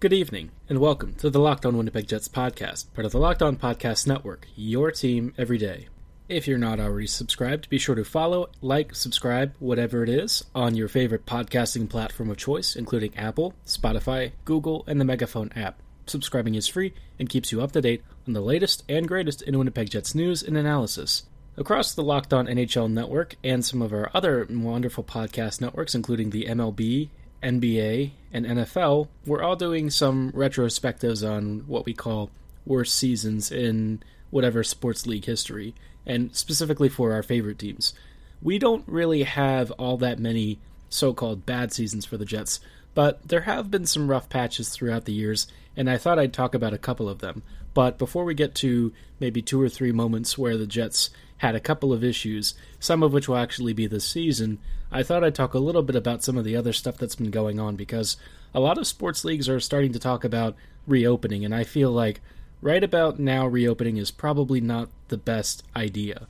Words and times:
Good 0.00 0.14
evening, 0.14 0.50
and 0.66 0.78
welcome 0.78 1.12
to 1.16 1.28
the 1.28 1.40
Locked 1.40 1.66
On 1.66 1.76
Winnipeg 1.76 2.08
Jets 2.08 2.26
podcast, 2.26 2.86
part 2.94 3.04
of 3.04 3.12
the 3.12 3.18
Locked 3.18 3.42
On 3.42 3.54
Podcast 3.54 4.06
Network, 4.06 4.46
your 4.56 4.90
team 4.90 5.34
every 5.36 5.58
day. 5.58 5.88
If 6.26 6.48
you're 6.48 6.56
not 6.56 6.80
already 6.80 7.06
subscribed, 7.06 7.68
be 7.68 7.76
sure 7.76 7.94
to 7.94 8.02
follow, 8.02 8.48
like, 8.62 8.94
subscribe, 8.94 9.54
whatever 9.58 10.02
it 10.02 10.08
is, 10.08 10.42
on 10.54 10.74
your 10.74 10.88
favorite 10.88 11.26
podcasting 11.26 11.86
platform 11.86 12.30
of 12.30 12.38
choice, 12.38 12.76
including 12.76 13.14
Apple, 13.14 13.52
Spotify, 13.66 14.32
Google, 14.46 14.84
and 14.86 14.98
the 14.98 15.04
Megaphone 15.04 15.52
app. 15.54 15.82
Subscribing 16.06 16.54
is 16.54 16.66
free 16.66 16.94
and 17.18 17.28
keeps 17.28 17.52
you 17.52 17.60
up 17.60 17.72
to 17.72 17.82
date 17.82 18.02
on 18.26 18.32
the 18.32 18.40
latest 18.40 18.82
and 18.88 19.06
greatest 19.06 19.42
in 19.42 19.58
Winnipeg 19.58 19.90
Jets 19.90 20.14
news 20.14 20.42
and 20.42 20.56
analysis. 20.56 21.24
Across 21.58 21.92
the 21.92 22.02
Locked 22.02 22.32
On 22.32 22.46
NHL 22.46 22.90
network 22.90 23.36
and 23.44 23.62
some 23.62 23.82
of 23.82 23.92
our 23.92 24.10
other 24.14 24.46
wonderful 24.48 25.04
podcast 25.04 25.60
networks, 25.60 25.94
including 25.94 26.30
the 26.30 26.46
MLB, 26.46 27.10
NBA, 27.42 28.12
and 28.32 28.46
NFL, 28.46 29.08
we're 29.26 29.42
all 29.42 29.56
doing 29.56 29.90
some 29.90 30.32
retrospectives 30.32 31.28
on 31.28 31.60
what 31.66 31.86
we 31.86 31.94
call 31.94 32.30
worst 32.66 32.94
seasons 32.94 33.50
in 33.50 34.02
whatever 34.30 34.62
sports 34.62 35.06
league 35.06 35.24
history, 35.24 35.74
and 36.06 36.34
specifically 36.34 36.88
for 36.88 37.12
our 37.12 37.22
favorite 37.22 37.58
teams. 37.58 37.94
We 38.42 38.58
don't 38.58 38.84
really 38.86 39.24
have 39.24 39.70
all 39.72 39.96
that 39.98 40.18
many 40.18 40.58
so 40.88 41.12
called 41.12 41.46
bad 41.46 41.72
seasons 41.72 42.04
for 42.04 42.16
the 42.16 42.24
Jets, 42.24 42.60
but 42.94 43.26
there 43.26 43.42
have 43.42 43.70
been 43.70 43.86
some 43.86 44.08
rough 44.08 44.28
patches 44.28 44.68
throughout 44.68 45.04
the 45.04 45.12
years, 45.12 45.46
and 45.76 45.88
I 45.88 45.98
thought 45.98 46.18
I'd 46.18 46.32
talk 46.32 46.54
about 46.54 46.74
a 46.74 46.78
couple 46.78 47.08
of 47.08 47.20
them. 47.20 47.42
But 47.74 47.98
before 47.98 48.24
we 48.24 48.34
get 48.34 48.54
to 48.56 48.92
maybe 49.20 49.42
two 49.42 49.60
or 49.60 49.68
three 49.68 49.92
moments 49.92 50.36
where 50.36 50.56
the 50.56 50.66
Jets 50.66 51.10
had 51.38 51.54
a 51.54 51.60
couple 51.60 51.92
of 51.92 52.04
issues, 52.04 52.54
some 52.78 53.02
of 53.02 53.12
which 53.12 53.28
will 53.28 53.36
actually 53.36 53.72
be 53.72 53.86
this 53.86 54.04
season, 54.04 54.58
I 54.92 55.02
thought 55.02 55.22
I'd 55.22 55.34
talk 55.34 55.54
a 55.54 55.58
little 55.58 55.82
bit 55.82 55.96
about 55.96 56.22
some 56.22 56.36
of 56.36 56.44
the 56.44 56.56
other 56.56 56.72
stuff 56.72 56.96
that's 56.96 57.14
been 57.14 57.30
going 57.30 57.60
on 57.60 57.76
because 57.76 58.16
a 58.54 58.60
lot 58.60 58.78
of 58.78 58.86
sports 58.86 59.24
leagues 59.24 59.48
are 59.48 59.60
starting 59.60 59.92
to 59.92 59.98
talk 59.98 60.24
about 60.24 60.56
reopening, 60.86 61.44
and 61.44 61.54
I 61.54 61.64
feel 61.64 61.90
like 61.90 62.20
right 62.60 62.82
about 62.82 63.18
now 63.18 63.46
reopening 63.46 63.96
is 63.96 64.10
probably 64.10 64.60
not 64.60 64.88
the 65.08 65.16
best 65.16 65.62
idea. 65.76 66.26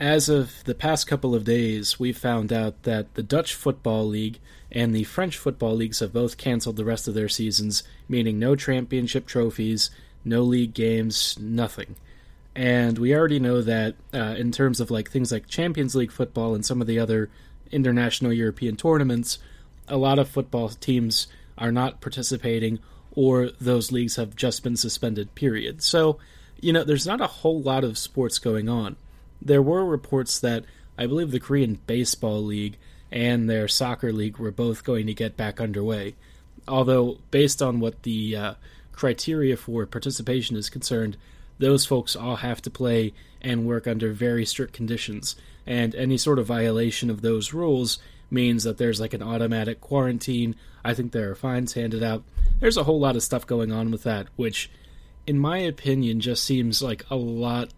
As 0.00 0.28
of 0.28 0.64
the 0.64 0.74
past 0.74 1.06
couple 1.06 1.34
of 1.34 1.44
days, 1.44 2.00
we've 2.00 2.16
found 2.16 2.52
out 2.52 2.82
that 2.84 3.14
the 3.14 3.22
Dutch 3.22 3.54
Football 3.54 4.06
League 4.06 4.38
and 4.72 4.94
the 4.94 5.04
French 5.04 5.36
Football 5.36 5.76
Leagues 5.76 6.00
have 6.00 6.12
both 6.12 6.38
canceled 6.38 6.76
the 6.76 6.84
rest 6.84 7.06
of 7.06 7.14
their 7.14 7.28
seasons, 7.28 7.82
meaning 8.08 8.38
no 8.38 8.56
championship 8.56 9.26
trophies, 9.26 9.90
no 10.24 10.42
league 10.42 10.74
games, 10.74 11.38
nothing. 11.38 11.96
And 12.54 12.98
we 12.98 13.14
already 13.14 13.38
know 13.38 13.62
that 13.62 13.94
uh, 14.12 14.34
in 14.38 14.52
terms 14.52 14.80
of 14.80 14.90
like 14.90 15.10
things 15.10 15.30
like 15.30 15.48
Champions 15.48 15.94
League 15.94 16.12
football 16.12 16.54
and 16.54 16.64
some 16.64 16.80
of 16.80 16.86
the 16.86 16.98
other 16.98 17.30
international 17.70 18.32
European 18.32 18.76
tournaments, 18.76 19.38
a 19.88 19.96
lot 19.96 20.18
of 20.18 20.28
football 20.28 20.68
teams 20.68 21.26
are 21.58 21.72
not 21.72 22.00
participating 22.00 22.78
or 23.12 23.50
those 23.60 23.92
leagues 23.92 24.16
have 24.16 24.36
just 24.36 24.62
been 24.62 24.76
suspended, 24.76 25.34
period. 25.34 25.82
So, 25.82 26.18
you 26.60 26.72
know, 26.72 26.84
there's 26.84 27.06
not 27.06 27.20
a 27.20 27.26
whole 27.26 27.60
lot 27.60 27.84
of 27.84 27.98
sports 27.98 28.38
going 28.38 28.68
on. 28.68 28.96
There 29.42 29.62
were 29.62 29.84
reports 29.84 30.38
that 30.40 30.64
I 30.96 31.06
believe 31.06 31.30
the 31.30 31.40
Korean 31.40 31.78
Baseball 31.86 32.42
League 32.42 32.76
and 33.10 33.48
their 33.48 33.66
soccer 33.66 34.12
league 34.12 34.38
were 34.38 34.52
both 34.52 34.84
going 34.84 35.06
to 35.06 35.14
get 35.14 35.36
back 35.36 35.60
underway. 35.60 36.14
Although, 36.68 37.18
based 37.30 37.60
on 37.60 37.80
what 37.80 38.02
the 38.04 38.36
uh, 38.36 38.54
criteria 38.92 39.56
for 39.56 39.86
participation 39.86 40.56
is 40.56 40.70
concerned, 40.70 41.16
those 41.58 41.86
folks 41.86 42.14
all 42.14 42.36
have 42.36 42.62
to 42.62 42.70
play 42.70 43.12
and 43.40 43.66
work 43.66 43.86
under 43.86 44.12
very 44.12 44.46
strict 44.46 44.72
conditions, 44.72 45.36
and 45.70 45.94
any 45.94 46.16
sort 46.16 46.40
of 46.40 46.46
violation 46.46 47.10
of 47.10 47.22
those 47.22 47.54
rules 47.54 48.00
means 48.28 48.64
that 48.64 48.76
there's 48.76 49.00
like 49.00 49.14
an 49.14 49.22
automatic 49.22 49.80
quarantine. 49.80 50.56
I 50.84 50.94
think 50.94 51.12
there 51.12 51.30
are 51.30 51.36
fines 51.36 51.74
handed 51.74 52.02
out. 52.02 52.24
There's 52.58 52.76
a 52.76 52.82
whole 52.82 52.98
lot 52.98 53.14
of 53.14 53.22
stuff 53.22 53.46
going 53.46 53.70
on 53.70 53.92
with 53.92 54.02
that, 54.02 54.26
which, 54.34 54.68
in 55.28 55.38
my 55.38 55.58
opinion, 55.58 56.18
just 56.18 56.42
seems 56.42 56.82
like 56.82 57.06
a 57.08 57.14
lot 57.14 57.72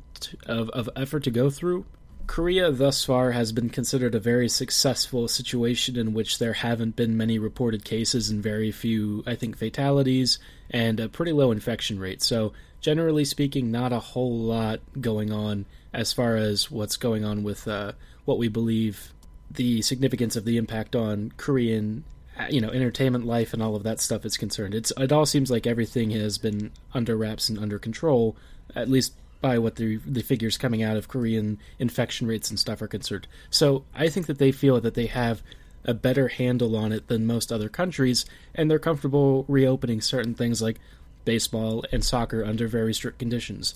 of, 0.46 0.70
of 0.70 0.88
effort 0.96 1.24
to 1.24 1.30
go 1.30 1.50
through. 1.50 1.84
Korea 2.32 2.72
thus 2.72 3.04
far 3.04 3.32
has 3.32 3.52
been 3.52 3.68
considered 3.68 4.14
a 4.14 4.18
very 4.18 4.48
successful 4.48 5.28
situation 5.28 5.98
in 5.98 6.14
which 6.14 6.38
there 6.38 6.54
haven't 6.54 6.96
been 6.96 7.14
many 7.14 7.38
reported 7.38 7.84
cases 7.84 8.30
and 8.30 8.42
very 8.42 8.72
few, 8.72 9.22
I 9.26 9.34
think, 9.34 9.58
fatalities 9.58 10.38
and 10.70 10.98
a 10.98 11.10
pretty 11.10 11.32
low 11.32 11.52
infection 11.52 11.98
rate. 11.98 12.22
So 12.22 12.54
generally 12.80 13.26
speaking, 13.26 13.70
not 13.70 13.92
a 13.92 13.98
whole 13.98 14.34
lot 14.34 14.80
going 14.98 15.30
on 15.30 15.66
as 15.92 16.14
far 16.14 16.36
as 16.36 16.70
what's 16.70 16.96
going 16.96 17.22
on 17.22 17.42
with 17.42 17.68
uh, 17.68 17.92
what 18.24 18.38
we 18.38 18.48
believe 18.48 19.12
the 19.50 19.82
significance 19.82 20.34
of 20.34 20.46
the 20.46 20.56
impact 20.56 20.96
on 20.96 21.34
Korean, 21.36 22.02
uh, 22.40 22.46
you 22.48 22.62
know, 22.62 22.70
entertainment 22.70 23.26
life 23.26 23.52
and 23.52 23.62
all 23.62 23.76
of 23.76 23.82
that 23.82 24.00
stuff 24.00 24.24
is 24.24 24.38
concerned. 24.38 24.74
It's 24.74 24.90
it 24.96 25.12
all 25.12 25.26
seems 25.26 25.50
like 25.50 25.66
everything 25.66 26.12
has 26.12 26.38
been 26.38 26.72
under 26.94 27.14
wraps 27.14 27.50
and 27.50 27.58
under 27.58 27.78
control, 27.78 28.38
at 28.74 28.88
least 28.88 29.12
by 29.42 29.58
what 29.58 29.76
the 29.76 29.98
the 30.06 30.22
figures 30.22 30.56
coming 30.56 30.82
out 30.82 30.96
of 30.96 31.08
Korean 31.08 31.58
infection 31.78 32.26
rates 32.26 32.48
and 32.48 32.58
stuff 32.58 32.80
are 32.80 32.88
concerned. 32.88 33.26
So 33.50 33.84
I 33.94 34.08
think 34.08 34.26
that 34.26 34.38
they 34.38 34.52
feel 34.52 34.80
that 34.80 34.94
they 34.94 35.06
have 35.06 35.42
a 35.84 35.92
better 35.92 36.28
handle 36.28 36.76
on 36.76 36.92
it 36.92 37.08
than 37.08 37.26
most 37.26 37.52
other 37.52 37.68
countries, 37.68 38.24
and 38.54 38.70
they're 38.70 38.78
comfortable 38.78 39.44
reopening 39.48 40.00
certain 40.00 40.32
things 40.34 40.62
like 40.62 40.78
baseball 41.24 41.84
and 41.92 42.04
soccer 42.04 42.44
under 42.44 42.66
very 42.66 42.94
strict 42.94 43.18
conditions. 43.18 43.74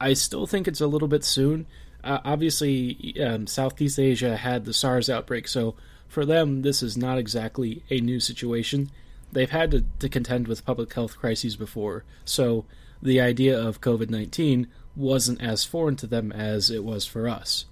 I 0.00 0.14
still 0.14 0.46
think 0.46 0.66
it's 0.66 0.80
a 0.80 0.86
little 0.86 1.08
bit 1.08 1.24
soon. 1.24 1.66
Uh, 2.02 2.18
obviously, 2.24 3.14
um, 3.20 3.46
Southeast 3.46 3.98
Asia 3.98 4.36
had 4.36 4.64
the 4.64 4.72
SARS 4.72 5.10
outbreak, 5.10 5.46
so 5.46 5.74
for 6.08 6.24
them, 6.24 6.62
this 6.62 6.82
is 6.82 6.96
not 6.96 7.18
exactly 7.18 7.82
a 7.90 8.00
new 8.00 8.20
situation. 8.20 8.90
They've 9.32 9.50
had 9.50 9.70
to, 9.70 9.84
to 10.00 10.08
contend 10.08 10.48
with 10.48 10.64
public 10.64 10.92
health 10.92 11.16
crises 11.18 11.56
before, 11.56 12.04
so 12.24 12.64
the 13.02 13.20
idea 13.20 13.58
of 13.58 13.80
COVID 13.80 14.10
19 14.10 14.68
wasn't 14.96 15.42
as 15.42 15.64
foreign 15.64 15.96
to 15.96 16.06
them 16.06 16.32
as 16.32 16.70
it 16.70 16.84
was 16.84 17.06
for 17.06 17.28
us. 17.28 17.66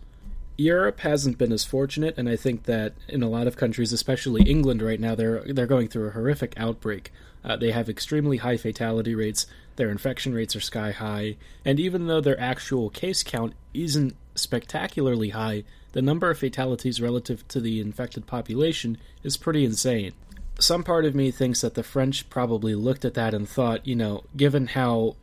Europe 0.56 1.00
hasn't 1.00 1.38
been 1.38 1.52
as 1.52 1.64
fortunate, 1.64 2.14
and 2.18 2.28
I 2.28 2.36
think 2.36 2.64
that 2.64 2.92
in 3.08 3.22
a 3.22 3.30
lot 3.30 3.46
of 3.46 3.56
countries, 3.56 3.94
especially 3.94 4.42
England 4.42 4.82
right 4.82 5.00
now, 5.00 5.14
they're 5.14 5.42
they're 5.44 5.66
going 5.66 5.88
through 5.88 6.08
a 6.08 6.12
horrific 6.12 6.52
outbreak. 6.58 7.10
Uh, 7.42 7.56
they 7.56 7.70
have 7.70 7.88
extremely 7.88 8.36
high 8.36 8.58
fatality 8.58 9.14
rates. 9.14 9.46
Their 9.76 9.88
infection 9.88 10.34
rates 10.34 10.54
are 10.54 10.60
sky 10.60 10.90
high, 10.90 11.36
and 11.64 11.80
even 11.80 12.06
though 12.06 12.20
their 12.20 12.38
actual 12.38 12.90
case 12.90 13.22
count 13.22 13.54
isn't 13.72 14.14
spectacularly 14.34 15.30
high, 15.30 15.64
the 15.92 16.02
number 16.02 16.30
of 16.30 16.38
fatalities 16.38 17.00
relative 17.00 17.46
to 17.48 17.60
the 17.60 17.80
infected 17.80 18.26
population 18.26 18.98
is 19.22 19.38
pretty 19.38 19.64
insane. 19.64 20.12
Some 20.58 20.84
part 20.84 21.06
of 21.06 21.14
me 21.14 21.30
thinks 21.30 21.62
that 21.62 21.74
the 21.74 21.82
French 21.82 22.28
probably 22.28 22.74
looked 22.74 23.06
at 23.06 23.14
that 23.14 23.32
and 23.32 23.48
thought, 23.48 23.86
you 23.86 23.96
know, 23.96 24.24
given 24.36 24.66
how, 24.66 25.16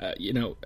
uh, 0.00 0.12
you 0.16 0.32
know, 0.32 0.56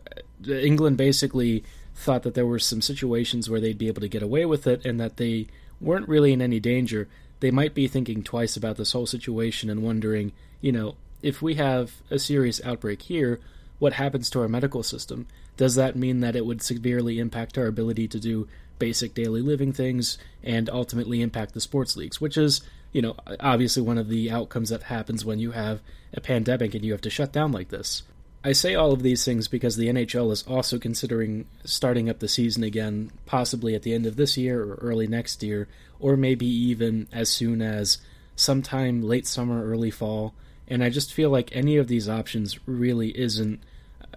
England 0.49 0.97
basically 0.97 1.65
thought 1.95 2.23
that 2.23 2.35
there 2.35 2.47
were 2.47 2.59
some 2.59 2.81
situations 2.81 3.49
where 3.49 3.61
they'd 3.61 3.79
be 3.79 3.89
able 3.89 4.01
to 4.01 4.09
get 4.09 4.23
away 4.23 4.45
with 4.47 4.67
it 4.67 4.85
and 4.85 4.99
that 5.01 5.17
they 5.17 5.47
weren't 5.81 6.09
really 6.09 6.33
in 6.33 6.41
any 6.41 6.61
danger, 6.61 7.09
they 7.41 7.51
might 7.51 7.75
be 7.75 7.89
thinking 7.89 8.23
twice 8.23 8.57
about 8.57 8.77
this 8.77 8.93
whole 8.93 9.07
situation 9.07 9.69
and 9.69 9.83
wondering, 9.83 10.33
you 10.61 10.73
know, 10.73 10.95
if 11.23 11.43
we 11.43 11.55
have 11.55 11.93
a 12.11 12.19
serious 12.19 12.61
outbreak 12.65 13.03
here, 13.03 13.41
what 13.79 13.95
happens 13.95 14.31
to 14.31 14.41
our 14.41 14.49
medical 14.49 14.83
system? 14.83 15.27
Does 15.57 15.75
that 15.75 15.97
mean 15.97 16.21
that 16.21 16.37
it 16.37 16.47
would 16.47 16.63
severely 16.63 17.19
impact 17.19 17.59
our 17.59 17.67
ability 17.67 18.09
to 18.09 18.21
do 18.21 18.49
basic 18.79 19.15
daily 19.15 19.43
living 19.43 19.73
things 19.73 20.19
and 20.43 20.71
ultimately 20.71 21.21
impact 21.21 21.55
the 21.55 21.61
sports 21.61 21.97
leagues, 21.97 22.21
which 22.21 22.37
is, 22.37 22.63
you 22.93 23.03
know, 23.03 23.17
obviously 23.41 23.83
one 23.83 23.99
of 23.99 24.09
the 24.09 24.31
outcomes 24.31 24.71
that 24.71 24.85
happens 24.85 25.25
when 25.25 25.39
you 25.39 25.53
have 25.53 25.81
a 26.15 26.21
pandemic 26.21 26.75
and 26.75 26.85
you 26.85 26.93
have 26.93 27.01
to 27.01 27.11
shut 27.11 27.33
down 27.33 27.53
like 27.53 27.69
this. 27.69 28.03
I 28.45 28.53
say 28.53 28.75
all 28.75 28.93
of 28.93 29.03
these 29.03 29.25
things 29.25 29.47
because 29.47 29.77
the 29.77 29.89
NHL 29.89 30.33
is 30.33 30.43
also 30.45 30.79
considering 30.79 31.47
starting 31.65 32.11
up 32.11 32.19
the 32.19 32.29
season 32.29 32.65
again, 32.65 33.13
possibly 33.25 33.75
at 33.75 33.83
the 33.83 33.95
end 33.95 34.05
of 34.05 34.17
this 34.17 34.37
year 34.37 34.63
or 34.63 34.75
early 34.77 35.07
next 35.07 35.43
year, 35.43 35.69
or 36.01 36.17
maybe 36.17 36.47
even 36.47 37.07
as 37.13 37.29
soon 37.29 37.63
as 37.63 37.99
sometime 38.35 39.03
late 39.03 39.27
summer, 39.29 39.65
early 39.65 39.91
fall. 39.91 40.35
And 40.67 40.83
I 40.83 40.91
just 40.91 41.13
feel 41.13 41.31
like 41.31 41.55
any 41.55 41.77
of 41.77 41.87
these 41.87 42.09
options 42.09 42.59
really 42.67 43.17
isn't. 43.17 43.61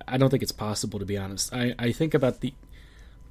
I 0.07 0.18
don't 0.18 0.30
think 0.30 0.44
it's 0.44 0.51
possible 0.51 0.98
to 0.98 1.06
be 1.06 1.18
honest. 1.18 1.54
I, 1.54 1.75
I 1.78 1.92
think 1.92 2.13
about 2.13 2.42
the 2.42 2.54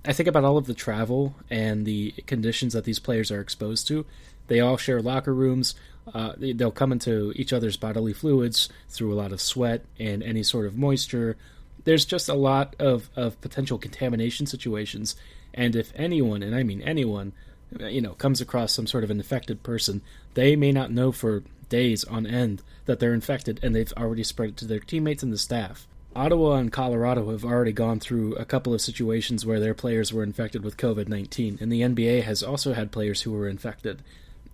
I 0.06 0.12
think 0.12 0.28
about 0.28 0.44
all 0.44 0.58
of 0.58 0.66
the 0.66 0.74
travel 0.74 1.34
and 1.48 1.86
the 1.86 2.12
conditions 2.26 2.74
that 2.74 2.84
these 2.84 2.98
players 2.98 3.30
are 3.30 3.40
exposed 3.40 3.88
to. 3.88 4.04
They 4.46 4.60
all 4.60 4.76
share 4.76 5.00
locker 5.00 5.34
rooms. 5.34 5.74
Uh, 6.12 6.32
they'll 6.36 6.70
come 6.70 6.92
into 6.92 7.32
each 7.34 7.52
other's 7.52 7.76
bodily 7.76 8.12
fluids 8.12 8.68
through 8.88 9.12
a 9.12 9.16
lot 9.16 9.32
of 9.32 9.40
sweat 9.40 9.84
and 9.98 10.22
any 10.22 10.42
sort 10.42 10.66
of 10.66 10.76
moisture. 10.76 11.36
There's 11.84 12.04
just 12.04 12.28
a 12.28 12.34
lot 12.34 12.76
of, 12.78 13.08
of 13.16 13.40
potential 13.40 13.78
contamination 13.78 14.46
situations. 14.46 15.16
And 15.54 15.74
if 15.76 15.92
anyone, 15.94 16.42
and 16.42 16.54
I 16.54 16.62
mean 16.62 16.82
anyone, 16.82 17.32
you 17.78 18.00
know, 18.00 18.12
comes 18.12 18.40
across 18.40 18.72
some 18.72 18.86
sort 18.86 19.04
of 19.04 19.10
an 19.10 19.18
infected 19.18 19.62
person, 19.62 20.02
they 20.34 20.56
may 20.56 20.72
not 20.72 20.90
know 20.90 21.12
for 21.12 21.42
days 21.68 22.04
on 22.04 22.26
end 22.26 22.62
that 22.84 23.00
they're 23.00 23.14
infected 23.14 23.58
and 23.62 23.74
they've 23.74 23.92
already 23.96 24.22
spread 24.22 24.50
it 24.50 24.56
to 24.58 24.66
their 24.66 24.78
teammates 24.78 25.22
and 25.22 25.32
the 25.32 25.38
staff. 25.38 25.86
Ottawa 26.16 26.54
and 26.54 26.72
Colorado 26.72 27.30
have 27.30 27.44
already 27.44 27.72
gone 27.72 27.98
through 27.98 28.36
a 28.36 28.44
couple 28.44 28.72
of 28.72 28.80
situations 28.80 29.44
where 29.44 29.58
their 29.58 29.74
players 29.74 30.12
were 30.12 30.22
infected 30.22 30.62
with 30.62 30.76
COVID 30.76 31.08
19, 31.08 31.58
and 31.60 31.72
the 31.72 31.80
NBA 31.80 32.22
has 32.22 32.42
also 32.42 32.72
had 32.72 32.92
players 32.92 33.22
who 33.22 33.32
were 33.32 33.48
infected 33.48 34.00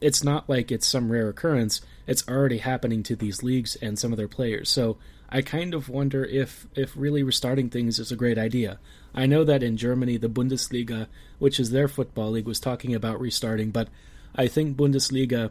it's 0.00 0.24
not 0.24 0.48
like 0.48 0.72
it's 0.72 0.86
some 0.86 1.12
rare 1.12 1.28
occurrence. 1.28 1.80
It's 2.06 2.26
already 2.28 2.58
happening 2.58 3.02
to 3.04 3.16
these 3.16 3.42
leagues 3.42 3.76
and 3.76 3.98
some 3.98 4.12
of 4.12 4.16
their 4.16 4.28
players. 4.28 4.70
So 4.70 4.96
I 5.28 5.42
kind 5.42 5.74
of 5.74 5.88
wonder 5.88 6.24
if 6.24 6.66
if 6.74 6.92
really 6.96 7.22
restarting 7.22 7.70
things 7.70 7.98
is 7.98 8.10
a 8.10 8.16
great 8.16 8.38
idea. 8.38 8.78
I 9.14 9.26
know 9.26 9.44
that 9.44 9.62
in 9.62 9.76
Germany 9.76 10.16
the 10.16 10.28
Bundesliga, 10.28 11.06
which 11.38 11.60
is 11.60 11.70
their 11.70 11.88
football 11.88 12.32
league, 12.32 12.46
was 12.46 12.60
talking 12.60 12.94
about 12.94 13.20
restarting, 13.20 13.70
but 13.70 13.88
I 14.34 14.48
think 14.48 14.76
Bundesliga 14.76 15.50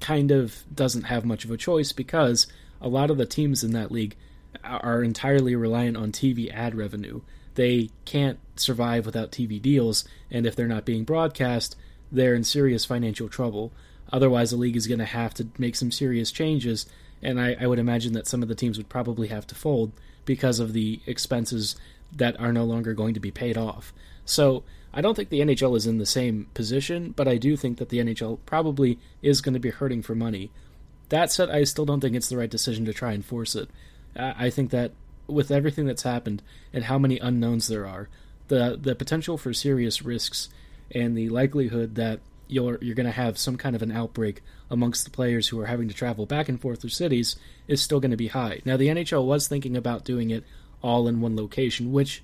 kind 0.00 0.30
of 0.30 0.64
doesn't 0.74 1.04
have 1.04 1.24
much 1.24 1.44
of 1.44 1.50
a 1.50 1.56
choice 1.56 1.92
because 1.92 2.46
a 2.80 2.88
lot 2.88 3.10
of 3.10 3.18
the 3.18 3.26
teams 3.26 3.62
in 3.62 3.72
that 3.72 3.92
league 3.92 4.16
are 4.64 5.02
entirely 5.02 5.54
reliant 5.54 5.96
on 5.96 6.12
TV 6.12 6.52
ad 6.52 6.74
revenue. 6.74 7.20
They 7.54 7.90
can't 8.04 8.38
survive 8.56 9.06
without 9.06 9.30
TV 9.30 9.60
deals, 9.60 10.04
and 10.30 10.46
if 10.46 10.56
they're 10.56 10.66
not 10.66 10.84
being 10.84 11.04
broadcast, 11.04 11.76
they're 12.12 12.34
in 12.34 12.44
serious 12.44 12.84
financial 12.84 13.28
trouble. 13.28 13.72
Otherwise, 14.12 14.50
the 14.50 14.56
league 14.56 14.76
is 14.76 14.86
going 14.86 14.98
to 14.98 15.04
have 15.04 15.32
to 15.34 15.48
make 15.58 15.74
some 15.74 15.90
serious 15.90 16.30
changes, 16.30 16.86
and 17.22 17.40
I, 17.40 17.56
I, 17.58 17.66
would 17.66 17.78
imagine 17.78 18.12
that 18.12 18.26
some 18.26 18.42
of 18.42 18.48
the 18.48 18.54
teams 18.54 18.76
would 18.76 18.90
probably 18.90 19.28
have 19.28 19.46
to 19.46 19.54
fold 19.54 19.92
because 20.26 20.60
of 20.60 20.74
the 20.74 21.00
expenses 21.06 21.76
that 22.14 22.38
are 22.38 22.52
no 22.52 22.64
longer 22.64 22.92
going 22.92 23.14
to 23.14 23.20
be 23.20 23.30
paid 23.30 23.56
off. 23.56 23.92
So 24.26 24.64
I 24.92 25.00
don't 25.00 25.14
think 25.14 25.30
the 25.30 25.40
NHL 25.40 25.76
is 25.76 25.86
in 25.86 25.98
the 25.98 26.06
same 26.06 26.48
position, 26.52 27.12
but 27.16 27.26
I 27.26 27.38
do 27.38 27.56
think 27.56 27.78
that 27.78 27.88
the 27.88 27.98
NHL 27.98 28.38
probably 28.44 28.98
is 29.22 29.40
going 29.40 29.54
to 29.54 29.60
be 29.60 29.70
hurting 29.70 30.02
for 30.02 30.14
money. 30.14 30.50
That 31.08 31.32
said, 31.32 31.50
I 31.50 31.64
still 31.64 31.86
don't 31.86 32.00
think 32.00 32.14
it's 32.14 32.28
the 32.28 32.36
right 32.36 32.50
decision 32.50 32.84
to 32.84 32.92
try 32.92 33.12
and 33.12 33.24
force 33.24 33.54
it. 33.54 33.70
I 34.14 34.50
think 34.50 34.70
that 34.70 34.92
with 35.26 35.50
everything 35.50 35.86
that's 35.86 36.02
happened 36.02 36.42
and 36.72 36.84
how 36.84 36.98
many 36.98 37.18
unknowns 37.18 37.68
there 37.68 37.86
are, 37.86 38.08
the 38.48 38.78
the 38.80 38.94
potential 38.94 39.38
for 39.38 39.54
serious 39.54 40.02
risks 40.02 40.50
and 40.94 41.16
the 41.16 41.28
likelihood 41.28 41.94
that 41.96 42.20
you're 42.48 42.78
you're 42.82 42.94
going 42.94 43.06
to 43.06 43.12
have 43.12 43.38
some 43.38 43.56
kind 43.56 43.74
of 43.74 43.82
an 43.82 43.92
outbreak 43.92 44.42
amongst 44.70 45.04
the 45.04 45.10
players 45.10 45.48
who 45.48 45.60
are 45.60 45.66
having 45.66 45.88
to 45.88 45.94
travel 45.94 46.26
back 46.26 46.48
and 46.48 46.60
forth 46.60 46.80
through 46.80 46.90
cities 46.90 47.36
is 47.68 47.80
still 47.82 48.00
going 48.00 48.10
to 48.10 48.16
be 48.16 48.28
high. 48.28 48.60
Now, 48.64 48.76
the 48.76 48.88
NHL 48.88 49.24
was 49.24 49.48
thinking 49.48 49.76
about 49.76 50.04
doing 50.04 50.30
it 50.30 50.44
all 50.82 51.08
in 51.08 51.20
one 51.20 51.36
location, 51.36 51.92
which 51.92 52.22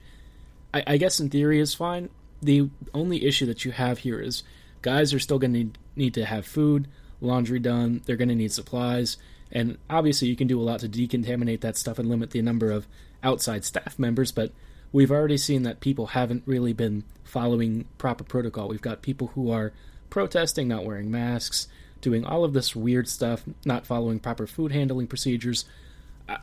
I, 0.73 0.83
I 0.87 0.97
guess 0.97 1.21
in 1.21 1.31
theory 1.31 1.61
is 1.61 1.75
fine. 1.75 2.11
The 2.43 2.71
only 2.95 3.25
issue 3.27 3.47
that 3.47 3.65
you 3.65 3.73
have 3.73 3.99
here 3.99 4.21
is 4.21 4.43
guys 4.83 5.13
are 5.13 5.19
still 5.19 5.39
going 5.39 5.53
to 5.53 5.59
need, 5.59 5.79
need 5.97 6.15
to 6.15 6.25
have 6.25 6.47
food, 6.47 6.89
laundry 7.21 7.59
done. 7.59 8.03
They're 8.07 8.17
going 8.17 8.29
to 8.29 8.35
need 8.35 8.53
supplies, 8.53 9.17
and 9.51 9.79
obviously 9.91 10.29
you 10.29 10.37
can 10.37 10.47
do 10.47 10.61
a 10.61 10.63
lot 10.63 10.81
to 10.81 10.89
decontaminate 10.89 11.61
that 11.61 11.77
stuff 11.77 11.99
and 11.99 12.09
limit 12.09 12.31
the 12.31 12.43
number 12.43 12.71
of 12.71 12.87
outside 13.23 13.65
staff 13.65 13.99
members, 13.99 14.33
but 14.33 14.53
we've 14.93 15.11
already 15.11 15.37
seen 15.37 15.63
that 15.65 15.81
people 15.81 16.09
haven't 16.09 16.43
really 16.47 16.73
been 16.73 17.05
following 17.25 17.87
proper 17.99 18.25
protocol. 18.25 18.69
We've 18.69 18.81
got 18.81 19.03
people 19.03 19.29
who 19.29 19.51
are 19.51 19.73
protesting, 20.11 20.69
not 20.69 20.85
wearing 20.85 21.11
masks, 21.11 21.69
doing 22.01 22.25
all 22.25 22.45
of 22.45 22.53
this 22.53 22.75
weird 22.75 23.09
stuff, 23.09 23.45
not 23.65 23.87
following 23.87 24.19
proper 24.19 24.47
food 24.47 24.73
handling 24.73 25.07
procedures. 25.07 25.65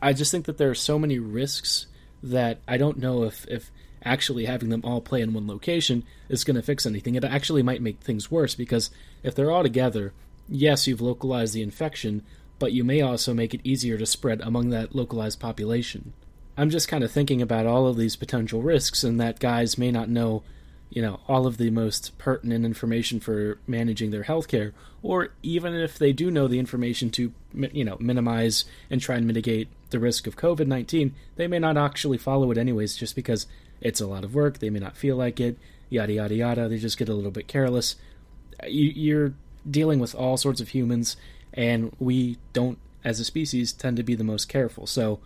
I 0.02 0.12
just 0.12 0.30
think 0.30 0.46
that 0.46 0.58
there 0.58 0.70
are 0.70 0.74
so 0.74 0.98
many 0.98 1.18
risks 1.18 1.86
that 2.22 2.60
I 2.66 2.76
don't 2.76 2.98
know 2.98 3.24
if, 3.24 3.46
if 3.48 3.70
actually 4.04 4.44
having 4.44 4.68
them 4.68 4.82
all 4.84 5.00
play 5.00 5.20
in 5.20 5.34
one 5.34 5.46
location 5.46 6.04
is 6.28 6.44
going 6.44 6.54
to 6.56 6.62
fix 6.62 6.86
anything. 6.86 7.14
It 7.14 7.24
actually 7.24 7.62
might 7.62 7.82
make 7.82 8.00
things 8.00 8.30
worse 8.30 8.54
because 8.54 8.90
if 9.22 9.34
they're 9.34 9.50
all 9.50 9.62
together, 9.62 10.12
yes, 10.48 10.86
you've 10.86 11.00
localized 11.00 11.54
the 11.54 11.62
infection, 11.62 12.22
but 12.58 12.72
you 12.72 12.84
may 12.84 13.00
also 13.00 13.34
make 13.34 13.54
it 13.54 13.60
easier 13.64 13.98
to 13.98 14.06
spread 14.06 14.40
among 14.40 14.70
that 14.70 14.94
localized 14.94 15.40
population. 15.40 16.12
I'm 16.56 16.70
just 16.70 16.88
kind 16.88 17.04
of 17.04 17.10
thinking 17.10 17.42
about 17.42 17.66
all 17.66 17.86
of 17.86 17.96
these 17.96 18.16
potential 18.16 18.62
risks 18.62 19.04
and 19.04 19.20
that 19.20 19.40
guys 19.40 19.76
may 19.76 19.90
not 19.90 20.08
know, 20.08 20.42
you 20.88 21.02
know, 21.02 21.20
all 21.28 21.46
of 21.46 21.58
the 21.58 21.70
most 21.70 22.16
pertinent 22.18 22.64
information 22.64 23.20
for 23.20 23.58
managing 23.66 24.10
their 24.10 24.24
healthcare, 24.24 24.72
or 25.02 25.28
even 25.42 25.74
if 25.74 25.98
they 25.98 26.12
do 26.12 26.30
know 26.30 26.48
the 26.48 26.58
information 26.58 27.10
to, 27.10 27.32
you 27.54 27.84
know, 27.84 27.96
minimize 28.00 28.64
and 28.90 29.00
try 29.00 29.16
and 29.16 29.26
mitigate 29.26 29.68
the 29.90 30.00
risk 30.00 30.26
of 30.26 30.36
COVID 30.36 30.66
19, 30.66 31.14
they 31.36 31.46
may 31.46 31.58
not 31.58 31.76
actually 31.76 32.18
follow 32.18 32.50
it 32.50 32.58
anyways 32.58 32.96
just 32.96 33.14
because 33.14 33.46
it's 33.80 34.00
a 34.00 34.06
lot 34.06 34.24
of 34.24 34.34
work, 34.34 34.58
they 34.58 34.70
may 34.70 34.78
not 34.78 34.96
feel 34.96 35.16
like 35.16 35.38
it, 35.38 35.58
yada, 35.88 36.12
yada, 36.14 36.34
yada. 36.34 36.68
They 36.68 36.78
just 36.78 36.98
get 36.98 37.08
a 37.08 37.14
little 37.14 37.30
bit 37.30 37.46
careless. 37.46 37.96
You're 38.66 39.34
dealing 39.68 39.98
with 39.98 40.14
all 40.14 40.36
sorts 40.36 40.60
of 40.60 40.68
humans, 40.68 41.16
and 41.52 41.94
we 41.98 42.38
don't, 42.52 42.78
as 43.04 43.20
a 43.20 43.24
species, 43.24 43.72
tend 43.72 43.96
to 43.98 44.02
be 44.02 44.14
the 44.14 44.24
most 44.24 44.48
careful. 44.48 44.86
So, 44.86 45.20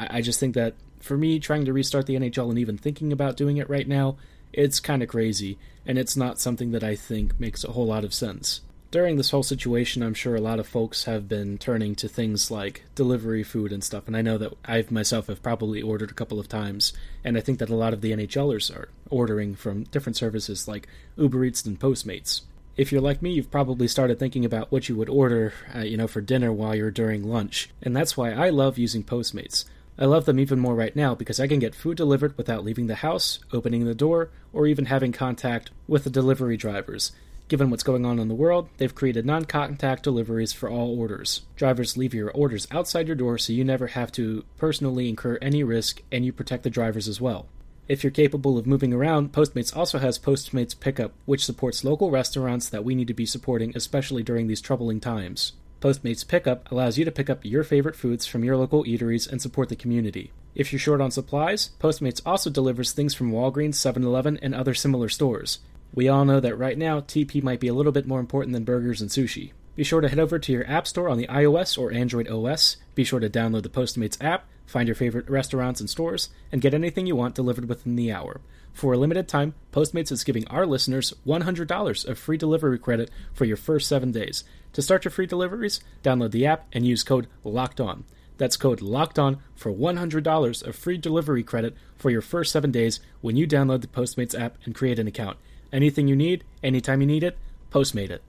I, 0.00 0.18
I 0.18 0.20
just 0.22 0.40
think 0.40 0.54
that 0.54 0.74
for 1.00 1.16
me, 1.16 1.38
trying 1.38 1.64
to 1.64 1.72
restart 1.72 2.06
the 2.06 2.16
NHL 2.16 2.50
and 2.50 2.58
even 2.58 2.78
thinking 2.78 3.12
about 3.12 3.36
doing 3.36 3.56
it 3.58 3.68
right 3.68 3.86
now, 3.86 4.16
it's 4.52 4.80
kind 4.80 5.02
of 5.02 5.08
crazy, 5.08 5.58
and 5.86 5.98
it's 5.98 6.16
not 6.16 6.40
something 6.40 6.72
that 6.72 6.84
I 6.84 6.96
think 6.96 7.38
makes 7.38 7.64
a 7.64 7.72
whole 7.72 7.86
lot 7.86 8.04
of 8.04 8.14
sense. 8.14 8.60
During 8.90 9.16
this 9.16 9.30
whole 9.30 9.44
situation, 9.44 10.02
I'm 10.02 10.14
sure 10.14 10.34
a 10.34 10.40
lot 10.40 10.58
of 10.58 10.66
folks 10.66 11.04
have 11.04 11.28
been 11.28 11.58
turning 11.58 11.94
to 11.96 12.08
things 12.08 12.50
like 12.50 12.84
delivery 12.96 13.44
food 13.44 13.72
and 13.72 13.84
stuff, 13.84 14.08
and 14.08 14.16
I 14.16 14.22
know 14.22 14.36
that 14.38 14.52
I 14.64 14.84
myself 14.90 15.28
have 15.28 15.42
probably 15.42 15.80
ordered 15.80 16.10
a 16.10 16.14
couple 16.14 16.40
of 16.40 16.48
times, 16.48 16.92
and 17.22 17.36
I 17.36 17.40
think 17.40 17.60
that 17.60 17.70
a 17.70 17.76
lot 17.76 17.92
of 17.92 18.00
the 18.00 18.10
NHLers 18.10 18.74
are 18.74 18.88
ordering 19.08 19.54
from 19.54 19.84
different 19.84 20.16
services 20.16 20.66
like 20.66 20.88
Uber 21.16 21.44
Eats 21.44 21.64
and 21.64 21.78
Postmates. 21.78 22.42
If 22.76 22.90
you're 22.90 23.00
like 23.00 23.22
me, 23.22 23.32
you've 23.32 23.50
probably 23.50 23.86
started 23.86 24.18
thinking 24.18 24.44
about 24.44 24.72
what 24.72 24.88
you 24.88 24.96
would 24.96 25.08
order, 25.08 25.52
uh, 25.74 25.80
you 25.80 25.96
know, 25.96 26.08
for 26.08 26.20
dinner 26.20 26.52
while 26.52 26.74
you're 26.74 26.90
during 26.90 27.22
lunch, 27.22 27.70
and 27.82 27.94
that's 27.94 28.16
why 28.16 28.32
I 28.32 28.50
love 28.50 28.76
using 28.76 29.04
Postmates. 29.04 29.64
I 30.00 30.06
love 30.06 30.24
them 30.24 30.40
even 30.40 30.58
more 30.58 30.74
right 30.74 30.96
now 30.96 31.14
because 31.14 31.38
I 31.38 31.46
can 31.46 31.58
get 31.58 31.74
food 31.74 31.98
delivered 31.98 32.36
without 32.38 32.64
leaving 32.64 32.86
the 32.86 32.94
house, 32.96 33.38
opening 33.52 33.84
the 33.84 33.94
door, 33.94 34.30
or 34.50 34.66
even 34.66 34.86
having 34.86 35.12
contact 35.12 35.70
with 35.86 36.04
the 36.04 36.10
delivery 36.10 36.56
drivers. 36.56 37.12
Given 37.48 37.68
what's 37.68 37.82
going 37.82 38.06
on 38.06 38.18
in 38.18 38.28
the 38.28 38.34
world, 38.34 38.70
they've 38.78 38.94
created 38.94 39.26
non 39.26 39.44
contact 39.44 40.04
deliveries 40.04 40.54
for 40.54 40.70
all 40.70 40.98
orders. 40.98 41.42
Drivers 41.54 41.98
leave 41.98 42.14
your 42.14 42.30
orders 42.30 42.66
outside 42.70 43.08
your 43.08 43.16
door 43.16 43.36
so 43.36 43.52
you 43.52 43.62
never 43.62 43.88
have 43.88 44.10
to 44.12 44.44
personally 44.56 45.06
incur 45.06 45.36
any 45.42 45.62
risk 45.62 46.00
and 46.10 46.24
you 46.24 46.32
protect 46.32 46.62
the 46.62 46.70
drivers 46.70 47.06
as 47.06 47.20
well. 47.20 47.46
If 47.86 48.02
you're 48.02 48.10
capable 48.10 48.56
of 48.56 48.66
moving 48.66 48.94
around, 48.94 49.32
Postmates 49.32 49.76
also 49.76 49.98
has 49.98 50.18
Postmates 50.18 50.78
Pickup, 50.78 51.12
which 51.26 51.44
supports 51.44 51.84
local 51.84 52.10
restaurants 52.10 52.70
that 52.70 52.84
we 52.84 52.94
need 52.94 53.08
to 53.08 53.14
be 53.14 53.26
supporting, 53.26 53.72
especially 53.74 54.22
during 54.22 54.46
these 54.46 54.62
troubling 54.62 55.00
times. 55.00 55.52
Postmates 55.80 56.28
Pickup 56.28 56.70
allows 56.70 56.98
you 56.98 57.06
to 57.06 57.10
pick 57.10 57.30
up 57.30 57.42
your 57.42 57.64
favorite 57.64 57.96
foods 57.96 58.26
from 58.26 58.44
your 58.44 58.54
local 58.54 58.84
eateries 58.84 59.26
and 59.26 59.40
support 59.40 59.70
the 59.70 59.76
community. 59.76 60.30
If 60.54 60.72
you're 60.72 60.78
short 60.78 61.00
on 61.00 61.10
supplies, 61.10 61.70
Postmates 61.80 62.20
also 62.26 62.50
delivers 62.50 62.92
things 62.92 63.14
from 63.14 63.32
Walgreens, 63.32 63.76
7 63.76 64.04
Eleven, 64.04 64.38
and 64.42 64.54
other 64.54 64.74
similar 64.74 65.08
stores. 65.08 65.60
We 65.94 66.06
all 66.06 66.26
know 66.26 66.38
that 66.38 66.58
right 66.58 66.76
now, 66.76 67.00
TP 67.00 67.42
might 67.42 67.60
be 67.60 67.68
a 67.68 67.72
little 67.72 67.92
bit 67.92 68.06
more 68.06 68.20
important 68.20 68.52
than 68.52 68.64
burgers 68.64 69.00
and 69.00 69.08
sushi. 69.08 69.52
Be 69.74 69.82
sure 69.82 70.02
to 70.02 70.08
head 70.10 70.18
over 70.18 70.38
to 70.38 70.52
your 70.52 70.68
App 70.68 70.86
Store 70.86 71.08
on 71.08 71.16
the 71.16 71.28
iOS 71.28 71.78
or 71.78 71.92
Android 71.92 72.28
OS. 72.28 72.76
Be 72.94 73.02
sure 73.02 73.20
to 73.20 73.30
download 73.30 73.62
the 73.62 73.70
Postmates 73.70 74.22
app, 74.22 74.44
find 74.66 74.86
your 74.86 74.94
favorite 74.94 75.30
restaurants 75.30 75.80
and 75.80 75.88
stores, 75.88 76.28
and 76.52 76.60
get 76.60 76.74
anything 76.74 77.06
you 77.06 77.16
want 77.16 77.34
delivered 77.34 77.70
within 77.70 77.96
the 77.96 78.12
hour. 78.12 78.42
For 78.72 78.92
a 78.92 78.98
limited 78.98 79.28
time, 79.28 79.54
Postmates 79.72 80.12
is 80.12 80.24
giving 80.24 80.46
our 80.48 80.66
listeners 80.66 81.12
$100 81.26 82.08
of 82.08 82.18
free 82.18 82.36
delivery 82.36 82.78
credit 82.78 83.10
for 83.32 83.44
your 83.44 83.56
first 83.56 83.88
seven 83.88 84.10
days. 84.10 84.44
To 84.72 84.82
start 84.82 85.04
your 85.04 85.12
free 85.12 85.26
deliveries, 85.26 85.80
download 86.02 86.30
the 86.30 86.46
app 86.46 86.66
and 86.72 86.86
use 86.86 87.02
code 87.02 87.26
LOCKED 87.44 87.80
ON. 87.80 88.04
That's 88.38 88.56
code 88.56 88.80
LOCKED 88.80 89.18
ON 89.18 89.38
for 89.54 89.72
$100 89.72 90.66
of 90.66 90.76
free 90.76 90.96
delivery 90.96 91.42
credit 91.42 91.74
for 91.96 92.10
your 92.10 92.22
first 92.22 92.52
seven 92.52 92.70
days 92.70 93.00
when 93.20 93.36
you 93.36 93.46
download 93.46 93.82
the 93.82 93.86
Postmates 93.86 94.38
app 94.38 94.56
and 94.64 94.74
create 94.74 94.98
an 94.98 95.06
account. 95.06 95.36
Anything 95.72 96.08
you 96.08 96.16
need, 96.16 96.44
anytime 96.62 97.00
you 97.00 97.06
need 97.06 97.22
it, 97.22 97.36
Postmate 97.70 98.10
it. 98.10 98.22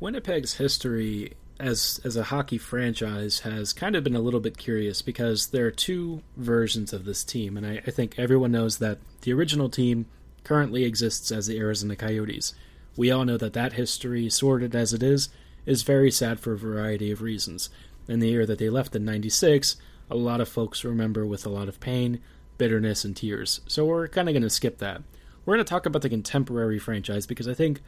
Winnipeg's 0.00 0.54
history 0.54 1.34
as 1.62 2.00
as 2.02 2.16
a 2.16 2.24
hockey 2.24 2.58
franchise 2.58 3.40
has 3.40 3.72
kind 3.72 3.94
of 3.94 4.02
been 4.02 4.16
a 4.16 4.20
little 4.20 4.40
bit 4.40 4.58
curious 4.58 5.00
because 5.00 5.46
there 5.46 5.64
are 5.64 5.70
two 5.70 6.20
versions 6.36 6.92
of 6.92 7.04
this 7.04 7.22
team, 7.22 7.56
and 7.56 7.64
I, 7.64 7.80
I 7.86 7.90
think 7.92 8.18
everyone 8.18 8.50
knows 8.50 8.78
that 8.78 8.98
the 9.20 9.32
original 9.32 9.68
team 9.68 10.06
currently 10.42 10.82
exists 10.84 11.30
as 11.30 11.46
the 11.46 11.58
Arizona 11.58 11.94
Coyotes. 11.94 12.52
We 12.96 13.12
all 13.12 13.24
know 13.24 13.36
that 13.36 13.52
that 13.52 13.74
history, 13.74 14.28
sordid 14.28 14.74
as 14.74 14.92
it 14.92 15.04
is, 15.04 15.28
is 15.64 15.84
very 15.84 16.10
sad 16.10 16.40
for 16.40 16.52
a 16.52 16.58
variety 16.58 17.12
of 17.12 17.22
reasons. 17.22 17.70
In 18.08 18.18
the 18.18 18.28
year 18.28 18.44
that 18.44 18.58
they 18.58 18.68
left 18.68 18.96
in 18.96 19.04
96, 19.04 19.76
a 20.10 20.16
lot 20.16 20.40
of 20.40 20.48
folks 20.48 20.84
remember 20.84 21.24
with 21.24 21.46
a 21.46 21.48
lot 21.48 21.68
of 21.68 21.78
pain, 21.78 22.20
bitterness, 22.58 23.04
and 23.04 23.16
tears. 23.16 23.60
So 23.68 23.84
we're 23.84 24.08
kind 24.08 24.28
of 24.28 24.32
going 24.32 24.42
to 24.42 24.50
skip 24.50 24.78
that. 24.78 25.00
We're 25.46 25.54
going 25.54 25.64
to 25.64 25.70
talk 25.70 25.86
about 25.86 26.02
the 26.02 26.08
contemporary 26.08 26.80
franchise 26.80 27.24
because 27.24 27.46
I 27.46 27.54
think 27.54 27.80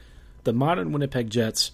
the 0.44 0.52
modern 0.52 0.92
Winnipeg 0.92 1.28
Jets 1.28 1.72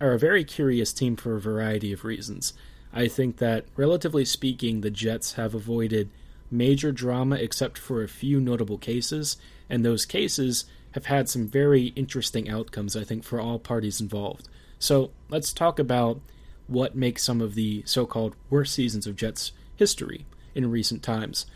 are 0.00 0.12
a 0.12 0.18
very 0.18 0.44
curious 0.44 0.92
team 0.92 1.16
for 1.16 1.36
a 1.36 1.40
variety 1.40 1.92
of 1.92 2.04
reasons. 2.04 2.52
I 2.92 3.08
think 3.08 3.38
that, 3.38 3.66
relatively 3.76 4.24
speaking, 4.24 4.80
the 4.80 4.90
Jets 4.90 5.34
have 5.34 5.54
avoided 5.54 6.10
major 6.50 6.92
drama 6.92 7.36
except 7.36 7.78
for 7.78 8.02
a 8.02 8.08
few 8.08 8.40
notable 8.40 8.78
cases, 8.78 9.36
and 9.68 9.84
those 9.84 10.06
cases 10.06 10.64
have 10.92 11.06
had 11.06 11.28
some 11.28 11.46
very 11.46 11.88
interesting 11.88 12.48
outcomes, 12.48 12.96
I 12.96 13.04
think, 13.04 13.24
for 13.24 13.40
all 13.40 13.58
parties 13.58 14.00
involved. 14.00 14.48
So 14.78 15.10
let's 15.28 15.52
talk 15.52 15.78
about 15.78 16.20
what 16.66 16.96
makes 16.96 17.22
some 17.22 17.40
of 17.40 17.54
the 17.54 17.82
so 17.86 18.06
called 18.06 18.34
worst 18.50 18.74
seasons 18.74 19.06
of 19.06 19.16
Jets 19.16 19.52
history 19.76 20.26
in 20.54 20.70
recent 20.70 21.02
times. 21.02 21.46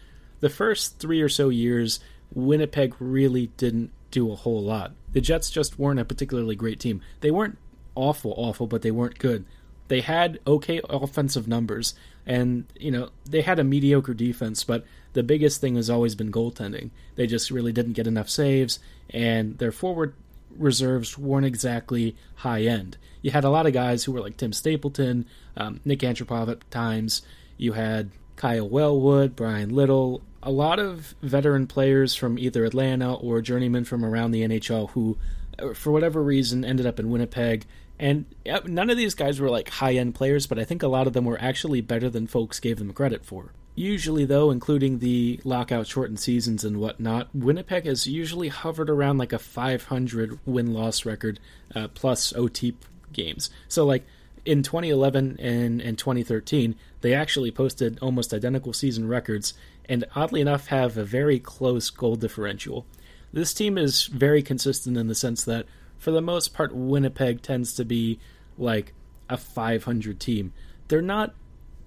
The 0.41 0.51
first 0.51 0.99
three 0.99 1.21
or 1.21 1.29
so 1.29 1.49
years, 1.49 2.01
Winnipeg 2.33 2.95
really 2.99 3.49
didn't 3.57 3.93
do 4.11 4.31
a 4.31 4.37
whole 4.37 4.63
lot. 4.63 4.93
The 5.13 5.21
Jets 5.21 5.51
just 5.51 5.79
weren't 5.79 6.01
a 6.01 6.05
particularly 6.05 6.57
great 6.57 6.81
team. 6.81 7.01
They 7.21 7.31
weren't 7.31 7.59
awful, 8.01 8.35
awful, 8.37 8.67
but 8.67 8.83
they 8.83 8.91
weren't 8.91 9.19
good. 9.19 9.45
They 9.89 10.01
had 10.01 10.39
okay 10.47 10.81
offensive 10.89 11.49
numbers, 11.49 11.95
and 12.27 12.65
you 12.79 12.91
know 12.91 13.11
they 13.29 13.43
had 13.43 13.59
a 13.59 13.65
mediocre 13.65 14.15
defense, 14.15 14.65
but 14.65 14.85
the 15.13 15.23
biggest 15.23 15.61
thing 15.61 15.77
has 15.77 15.91
always 15.91 16.15
been 16.15 16.31
goaltending. 16.31 16.91
They 17.17 17.27
just 17.27 17.51
really 17.51 17.73
didn't 17.73 17.95
get 17.95 18.07
enough 18.07 18.31
saves, 18.31 18.79
and 19.11 19.59
their 19.59 19.73
forward 19.73 20.15
reserves 20.57 21.19
weren't 21.19 21.47
exactly 21.47 22.17
high 22.37 22.63
end. 22.63 22.97
You 23.23 23.31
had 23.31 23.45
a 23.45 23.51
lot 23.51 23.67
of 23.67 23.73
guys 23.73 24.05
who 24.05 24.13
were 24.13 24.21
like 24.21 24.37
Tim 24.37 24.53
Stapleton, 24.53 25.27
um, 25.57 25.81
Nick 25.85 26.01
Antropov 26.01 26.49
at 26.49 26.71
times. 26.71 27.23
You 27.57 27.73
had 27.73 28.11
Kyle 28.37 28.69
Wellwood, 28.69 29.37
Bryan 29.37 29.71
Little, 29.71 30.23
a 30.43 30.51
lot 30.51 30.79
of 30.79 31.15
veteran 31.23 31.67
players 31.67 32.15
from 32.15 32.39
either 32.39 32.65
Atlanta 32.65 33.15
or 33.15 33.41
journeymen 33.41 33.85
from 33.85 34.05
around 34.05 34.31
the 34.31 34.43
NHL 34.43 34.91
who, 34.91 35.19
uh, 35.59 35.75
for 35.75 35.91
whatever 35.91 36.23
reason, 36.23 36.65
ended 36.65 36.87
up 36.87 36.99
in 36.99 37.11
Winnipeg. 37.11 37.67
And 38.01 38.25
none 38.67 38.89
of 38.89 38.97
these 38.97 39.15
guys 39.15 39.39
were 39.39 39.51
like 39.51 39.69
high 39.69 39.95
end 39.95 40.15
players, 40.15 40.47
but 40.47 40.59
I 40.59 40.65
think 40.65 40.83
a 40.83 40.89
lot 40.89 41.07
of 41.07 41.13
them 41.13 41.27
were 41.27 41.41
actually 41.41 41.83
better 41.83 42.09
than 42.09 42.27
folks 42.27 42.59
gave 42.59 42.79
them 42.79 42.95
credit 42.95 43.27
for. 43.27 43.53
Usually, 43.75 44.25
though, 44.25 44.51
including 44.51 44.99
the 44.99 45.39
lockout 45.45 45.87
shortened 45.87 46.19
seasons 46.19 46.65
and 46.65 46.79
whatnot, 46.79 47.29
Winnipeg 47.35 47.85
has 47.85 48.07
usually 48.07 48.49
hovered 48.49 48.89
around 48.89 49.19
like 49.19 49.35
a 49.35 49.39
500 49.39 50.39
win 50.47 50.73
loss 50.73 51.05
record 51.05 51.41
uh, 51.75 51.89
plus 51.89 52.33
OT 52.33 52.75
games. 53.13 53.51
So, 53.69 53.85
like 53.85 54.07
in 54.47 54.63
2011 54.63 55.37
and, 55.39 55.83
and 55.83 55.99
2013, 55.99 56.77
they 57.03 57.13
actually 57.13 57.51
posted 57.51 57.99
almost 58.01 58.33
identical 58.33 58.73
season 58.73 59.09
records 59.09 59.53
and 59.91 60.07
oddly 60.17 60.41
enough 60.41 60.69
have 60.69 60.97
a 60.97 61.05
very 61.05 61.39
close 61.39 61.91
goal 61.91 62.17
differential. 62.17 62.87
This 63.31 63.53
team 63.53 63.77
is 63.77 64.07
very 64.07 64.43
consistent 64.43 64.97
in 64.97 65.09
the 65.09 65.15
sense 65.15 65.45
that, 65.45 65.67
for 66.01 66.11
the 66.11 66.23
most 66.23 66.55
part, 66.55 66.75
Winnipeg 66.75 67.43
tends 67.43 67.75
to 67.75 67.85
be 67.85 68.19
like 68.59 68.95
a 69.29 69.37
500 69.37 70.19
team. 70.19 70.53
They're 70.89 71.03
not 71.03 71.35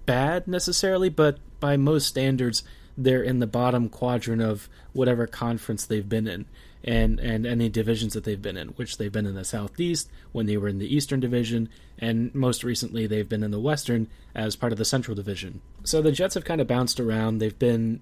bad 0.06 0.46
necessarily, 0.46 1.08
but 1.08 1.38
by 1.58 1.76
most 1.76 2.06
standards, 2.06 2.62
they're 2.96 3.22
in 3.22 3.40
the 3.40 3.46
bottom 3.46 3.88
quadrant 3.88 4.40
of 4.40 4.68
whatever 4.92 5.26
conference 5.26 5.84
they've 5.84 6.08
been 6.08 6.28
in 6.28 6.46
and, 6.84 7.18
and 7.18 7.44
any 7.44 7.68
divisions 7.68 8.12
that 8.14 8.22
they've 8.22 8.40
been 8.40 8.56
in, 8.56 8.68
which 8.68 8.98
they've 8.98 9.10
been 9.10 9.26
in 9.26 9.34
the 9.34 9.44
Southeast 9.44 10.08
when 10.30 10.46
they 10.46 10.56
were 10.56 10.68
in 10.68 10.78
the 10.78 10.94
Eastern 10.94 11.18
Division, 11.18 11.68
and 11.98 12.32
most 12.34 12.62
recently 12.62 13.08
they've 13.08 13.28
been 13.28 13.42
in 13.42 13.50
the 13.50 13.58
Western 13.58 14.06
as 14.32 14.54
part 14.54 14.70
of 14.70 14.78
the 14.78 14.84
Central 14.84 15.16
Division. 15.16 15.60
So 15.82 16.00
the 16.00 16.12
Jets 16.12 16.34
have 16.34 16.44
kind 16.44 16.60
of 16.60 16.68
bounced 16.68 17.00
around. 17.00 17.38
They've 17.38 17.58
been, 17.58 18.00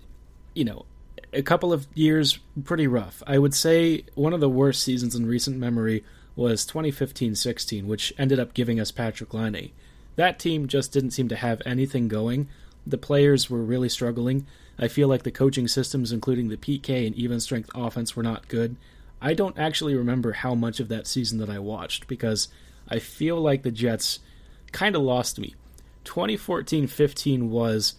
you 0.55 0.65
know, 0.67 0.85
a 1.33 1.43
couple 1.43 1.73
of 1.73 1.87
years 1.95 2.39
pretty 2.65 2.87
rough. 2.87 3.23
I 3.27 3.39
would 3.39 3.55
say 3.55 4.05
one 4.15 4.33
of 4.33 4.41
the 4.41 4.49
worst 4.49 4.83
seasons 4.83 5.15
in 5.15 5.27
recent 5.27 5.57
memory 5.57 6.05
was 6.37 6.65
2015 6.67 7.35
16, 7.35 7.87
which 7.87 8.13
ended 8.19 8.39
up 8.39 8.55
giving 8.55 8.81
us 8.81 8.91
Patrick 8.91 9.33
Laine. 9.35 9.73
That 10.17 10.39
team 10.39 10.69
just 10.69 10.93
didn't 10.93 11.13
seem 11.13 11.29
to 11.29 11.37
have 11.37 11.63
anything 11.65 12.09
going. 12.09 12.49
The 12.87 12.99
players 12.99 13.49
were 13.49 13.63
really 13.63 13.89
struggling. 13.89 14.47
I 14.79 14.89
feel 14.89 15.09
like 15.09 15.23
the 15.23 15.31
coaching 15.31 15.69
systems, 15.69 16.13
including 16.13 16.49
the 16.49 16.57
PK 16.57 17.07
and 17.07 17.15
even 17.15 17.41
strength 17.41 17.71
offense, 17.75 18.17
were 18.17 18.23
not 18.23 18.49
good. 18.49 18.77
I 19.21 19.35
don't 19.35 19.59
actually 19.59 19.95
remember 19.95 20.33
how 20.33 20.55
much 20.55 20.81
of 20.81 20.89
that 20.89 21.07
season 21.07 21.39
that 21.39 21.51
I 21.51 21.59
watched 21.59 22.09
because 22.09 22.49
I 22.89 22.99
feel 22.99 23.41
like 23.41 23.63
the 23.63 23.71
Jets 23.71 24.19
kind 24.73 24.97
of 24.97 25.03
lost 25.03 25.39
me. 25.39 25.55
2014 26.05 26.89
15 26.89 27.51
was 27.51 27.95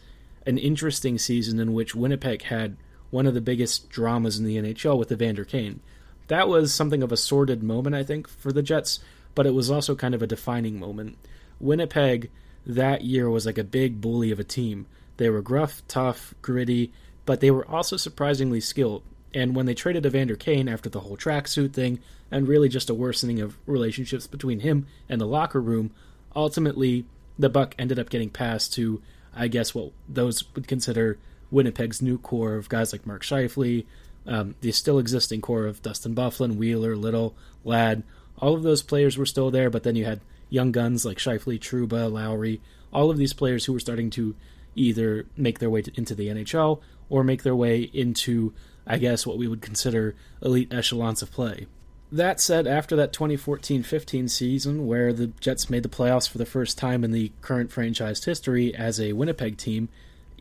an 0.46 0.58
interesting 0.58 1.18
season 1.18 1.60
in 1.60 1.74
which 1.74 1.96
Winnipeg 1.96 2.44
had 2.44 2.76
one 3.14 3.28
of 3.28 3.36
the 3.36 3.42
biggest 3.42 3.90
dramas 3.90 4.40
in 4.40 4.46
the 4.46 4.58
NHL 4.58 4.98
with 4.98 5.12
Evander 5.12 5.46
Kane. 5.46 5.82
That 6.30 6.48
was 6.48 6.74
something 6.74 7.04
of 7.04 7.12
a 7.12 7.18
sordid 7.18 7.62
moment, 7.62 7.96
I 7.96 8.02
think, 8.02 8.28
for 8.28 8.52
the 8.52 8.64
Jets, 8.64 9.00
but 9.36 9.46
it 9.46 9.54
was 9.54 9.70
also 9.70 9.96
kind 9.96 10.16
of 10.16 10.24
a 10.24 10.28
defining 10.28 10.80
moment. 10.80 11.20
Winnipeg 11.60 12.32
that 12.66 13.04
year 13.04 13.30
was 13.30 13.46
like 13.46 13.60
a 13.60 13.64
big 13.64 14.02
bully 14.02 14.32
of 14.32 14.40
a 14.40 14.44
team. 14.44 14.88
They 15.18 15.30
were 15.30 15.44
gruff, 15.44 15.84
tough, 15.88 16.34
gritty, 16.42 16.92
but 17.28 17.40
they 17.40 17.52
were 17.52 17.70
also 17.70 17.98
surprisingly 17.98 18.60
skilled. 18.60 19.04
And 19.32 19.56
when 19.56 19.68
they 19.68 19.76
traded 19.76 20.08
Evander 20.08 20.36
Kane 20.36 20.68
after 20.68 20.90
the 20.90 21.02
whole 21.02 21.16
tracksuit 21.16 21.74
thing, 21.74 22.00
and 22.32 22.48
really 22.48 22.68
just 22.68 22.90
a 22.90 22.96
worsening 22.96 23.42
of 23.42 23.60
relationships 23.68 24.26
between 24.26 24.62
him 24.62 24.88
and 25.08 25.22
the 25.22 25.28
locker 25.28 25.62
room, 25.62 25.92
ultimately 26.36 27.06
the 27.38 27.50
buck 27.50 27.76
ended 27.78 28.00
up 28.00 28.10
getting 28.10 28.32
passed 28.32 28.74
to, 28.74 29.04
I 29.36 29.50
guess, 29.50 29.76
what 29.76 29.92
those 30.10 30.44
would 30.56 30.68
consider 30.68 31.20
Winnipeg's 31.54 32.02
new 32.02 32.18
core 32.18 32.56
of 32.56 32.68
guys 32.68 32.92
like 32.92 33.06
Mark 33.06 33.24
Scheifele, 33.24 33.86
um, 34.26 34.56
the 34.62 34.72
still 34.72 35.00
existing 35.00 35.42
core 35.42 35.66
of 35.66 35.82
Dustin 35.82 36.16
Byfuglien, 36.16 36.56
Wheeler, 36.56 36.96
Little, 36.96 37.36
Ladd. 37.64 38.04
All 38.40 38.56
of 38.56 38.64
those 38.64 38.82
players 38.82 39.18
were 39.18 39.26
still 39.26 39.52
there, 39.52 39.70
but 39.70 39.84
then 39.84 39.96
you 39.96 40.06
had 40.06 40.22
young 40.50 40.72
guns 40.72 41.06
like 41.06 41.18
Scheifele, 41.18 41.60
Trouba, 41.60 42.12
Lowry, 42.12 42.60
all 42.92 43.10
of 43.10 43.18
these 43.18 43.34
players 43.34 43.66
who 43.66 43.74
were 43.74 43.80
starting 43.80 44.10
to 44.12 44.36
either 44.76 45.26
make 45.38 45.60
their 45.60 45.70
way 45.70 45.82
to, 45.82 45.92
into 45.96 46.16
the 46.16 46.28
NHL 46.28 46.82
or 47.10 47.24
make 47.24 47.44
their 47.44 47.56
way 47.56 47.82
into, 47.82 48.54
I 48.88 48.98
guess, 48.98 49.26
what 49.26 49.38
we 49.38 49.48
would 49.48 49.62
consider 49.62 50.16
elite 50.42 50.74
echelons 50.74 51.22
of 51.22 51.32
play. 51.32 51.68
That 52.12 52.40
said, 52.40 52.68
after 52.68 52.96
that 52.96 53.12
2014 53.12 53.82
15 53.82 54.28
season, 54.28 54.86
where 54.86 55.12
the 55.12 55.28
Jets 55.40 55.70
made 55.70 55.84
the 55.84 55.90
playoffs 55.90 56.30
for 56.30 56.38
the 56.38 56.46
first 56.46 56.78
time 56.78 57.04
in 57.04 57.12
the 57.12 57.32
current 57.42 57.72
franchise 57.72 58.24
history 58.24 58.74
as 58.76 59.00
a 59.00 59.14
Winnipeg 59.14 59.58
team, 59.58 59.90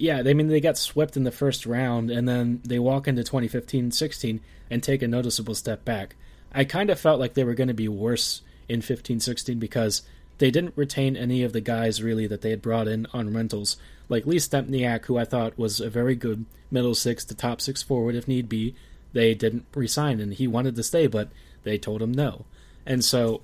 yeah, 0.02 0.20
I 0.26 0.34
mean, 0.34 0.48
they 0.48 0.60
got 0.60 0.76
swept 0.76 1.16
in 1.16 1.22
the 1.22 1.30
first 1.30 1.64
round, 1.64 2.10
and 2.10 2.28
then 2.28 2.60
they 2.64 2.80
walk 2.80 3.06
into 3.06 3.22
2015 3.22 3.92
16 3.92 4.40
and 4.68 4.82
take 4.82 5.00
a 5.00 5.06
noticeable 5.06 5.54
step 5.54 5.84
back. 5.84 6.16
I 6.52 6.64
kind 6.64 6.90
of 6.90 6.98
felt 6.98 7.20
like 7.20 7.34
they 7.34 7.44
were 7.44 7.54
going 7.54 7.68
to 7.68 7.74
be 7.74 7.86
worse 7.86 8.42
in 8.68 8.82
15 8.82 9.20
16 9.20 9.60
because 9.60 10.02
they 10.38 10.50
didn't 10.50 10.76
retain 10.76 11.16
any 11.16 11.44
of 11.44 11.52
the 11.52 11.60
guys 11.60 12.02
really 12.02 12.26
that 12.26 12.40
they 12.40 12.50
had 12.50 12.60
brought 12.60 12.88
in 12.88 13.06
on 13.12 13.32
rentals, 13.32 13.76
like 14.08 14.26
Lee 14.26 14.38
Stempniak, 14.38 15.04
who 15.04 15.18
I 15.18 15.24
thought 15.24 15.56
was 15.56 15.78
a 15.78 15.88
very 15.88 16.16
good 16.16 16.46
middle 16.68 16.96
six 16.96 17.24
to 17.26 17.34
top 17.36 17.60
six 17.60 17.80
forward 17.80 18.16
if 18.16 18.26
need 18.26 18.48
be. 18.48 18.74
They 19.12 19.36
didn't 19.36 19.66
resign, 19.72 20.18
and 20.18 20.34
he 20.34 20.48
wanted 20.48 20.74
to 20.74 20.82
stay, 20.82 21.06
but 21.06 21.30
they 21.62 21.78
told 21.78 22.02
him 22.02 22.10
no. 22.10 22.44
And 22.84 23.04
so 23.04 23.42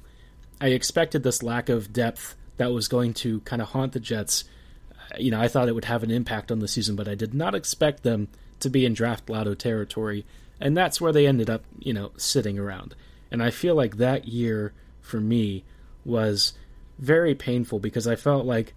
I 0.60 0.70
expected 0.70 1.22
this 1.22 1.40
lack 1.40 1.68
of 1.68 1.92
depth 1.92 2.34
that 2.56 2.72
was 2.72 2.88
going 2.88 3.14
to 3.14 3.42
kind 3.42 3.62
of 3.62 3.68
haunt 3.68 3.92
the 3.92 4.00
Jets. 4.00 4.42
You 5.18 5.30
know, 5.30 5.40
I 5.40 5.48
thought 5.48 5.68
it 5.68 5.74
would 5.74 5.86
have 5.86 6.02
an 6.02 6.10
impact 6.10 6.50
on 6.52 6.58
the 6.58 6.68
season, 6.68 6.96
but 6.96 7.08
I 7.08 7.14
did 7.14 7.34
not 7.34 7.54
expect 7.54 8.02
them 8.02 8.28
to 8.60 8.68
be 8.68 8.84
in 8.84 8.94
draft 8.94 9.30
lotto 9.30 9.54
territory. 9.54 10.26
And 10.60 10.76
that's 10.76 11.00
where 11.00 11.12
they 11.12 11.26
ended 11.26 11.48
up, 11.48 11.62
you 11.78 11.92
know, 11.92 12.10
sitting 12.16 12.58
around. 12.58 12.94
And 13.30 13.42
I 13.42 13.50
feel 13.50 13.74
like 13.74 13.96
that 13.96 14.26
year 14.26 14.72
for 15.00 15.20
me 15.20 15.64
was 16.04 16.52
very 16.98 17.34
painful 17.34 17.78
because 17.78 18.06
I 18.06 18.16
felt 18.16 18.44
like 18.44 18.74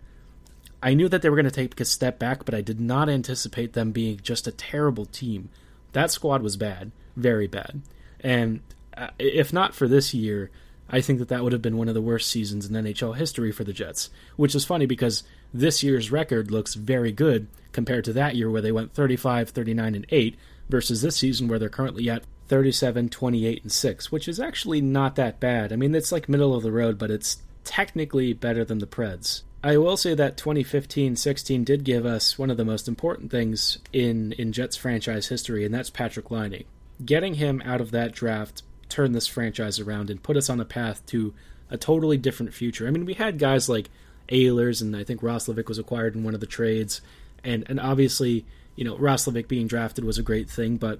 I 0.84 0.94
knew 0.94 1.10
that 1.10 1.22
they 1.22 1.30
were 1.30 1.36
going 1.36 1.46
to 1.46 1.52
take 1.52 1.80
a 1.80 1.86
step 1.86 2.20
back, 2.20 2.46
but 2.46 2.56
I 2.56 2.62
did 2.62 2.80
not 2.80 3.10
anticipate 3.10 3.74
them 3.74 3.92
being 3.92 4.20
just 4.22 4.48
a 4.48 4.52
terrible 4.52 5.06
team. 5.06 5.50
That 5.94 6.12
squad 6.12 6.42
was 6.42 6.58
bad, 6.58 6.92
very 7.16 7.48
bad. 7.48 7.82
And 8.20 8.62
uh, 8.96 9.10
if 9.20 9.54
not 9.54 9.76
for 9.76 9.88
this 9.88 10.14
year, 10.14 10.50
I 10.92 11.02
think 11.02 11.20
that 11.20 11.30
that 11.30 11.44
would 11.44 11.54
have 11.54 11.62
been 11.62 11.78
one 11.78 11.88
of 11.88 11.94
the 11.94 12.02
worst 12.02 12.30
seasons 12.30 12.66
in 12.66 12.76
NHL 12.76 13.16
history 13.16 13.52
for 13.52 13.64
the 13.64 13.74
Jets, 13.74 14.10
which 14.36 14.54
is 14.54 14.66
funny 14.66 14.86
because 14.86 15.24
this 15.54 15.84
year's 15.84 16.12
record 16.12 16.52
looks 16.52 16.74
very 16.74 17.14
good 17.14 17.48
compared 17.72 18.04
to 18.06 18.14
that 18.14 18.36
year 18.36 18.50
where 18.50 18.62
they 18.62 18.72
went 18.72 18.94
35, 18.94 19.50
39 19.50 19.96
and 19.96 20.06
8 20.10 20.36
versus 20.70 21.02
this 21.02 21.16
season 21.16 21.48
where 21.48 21.58
they're 21.58 21.70
currently 21.70 22.10
at 22.10 22.26
37, 22.50 23.08
28, 23.08 23.64
and 23.64 23.72
6, 23.72 24.12
which 24.12 24.28
is 24.28 24.40
actually 24.40 24.82
not 24.82 25.16
that 25.16 25.40
bad. 25.40 25.72
I 25.72 25.78
mean, 25.78 25.96
it's 25.96 26.12
like 26.12 26.28
middle 26.28 26.54
of 26.54 26.64
the 26.64 26.72
road, 26.72 26.98
but 26.98 27.10
it's 27.10 27.38
technically 27.64 28.34
better 28.34 28.66
than 28.66 28.80
the 28.80 28.88
Preds. 28.88 29.44
I 29.64 29.78
will 29.78 29.96
say 29.96 30.16
that 30.16 30.38
2015 30.38 31.16
16 31.16 31.64
did 31.64 31.84
give 31.84 32.06
us 32.06 32.38
one 32.38 32.50
of 32.50 32.58
the 32.58 32.66
most 32.66 32.88
important 32.88 33.32
things 33.32 33.78
in, 33.94 34.34
in 34.34 34.52
Jets 34.52 34.76
franchise 34.76 35.28
history, 35.28 35.64
and 35.64 35.74
that's 35.74 35.90
Patrick 35.90 36.32
Laine. 36.32 36.66
Getting 37.06 37.36
him 37.36 37.62
out 37.64 37.80
of 37.80 37.92
that 37.92 38.12
draft 38.12 38.64
turned 38.92 39.16
this 39.16 39.28
franchise 39.28 39.80
around 39.80 40.10
and 40.10 40.22
put 40.22 40.38
us 40.38 40.50
on 40.50 40.60
a 40.60 40.66
path 40.66 41.04
to 41.08 41.34
a 41.70 41.78
totally 41.78 42.18
different 42.18 42.54
future. 42.54 42.88
I 42.88 42.92
mean, 42.92 43.06
we 43.06 43.14
had 43.14 43.40
guys 43.40 43.68
like 43.68 43.90
Ehlers, 44.30 44.82
and 44.82 44.96
I 44.96 45.04
think 45.04 45.22
Roslovic 45.22 45.68
was 45.68 45.80
acquired 45.80 46.16
in 46.16 46.24
one 46.24 46.36
of 46.36 46.40
the 46.40 46.46
trades, 46.46 47.02
and, 47.44 47.64
and 47.68 47.80
obviously, 47.80 48.46
you 48.76 48.84
know, 48.84 48.96
Roslovic 48.98 49.48
being 49.48 49.68
drafted 49.68 50.04
was 50.04 50.18
a 50.18 50.24
great 50.24 50.50
thing, 50.50 50.78
but 50.78 51.00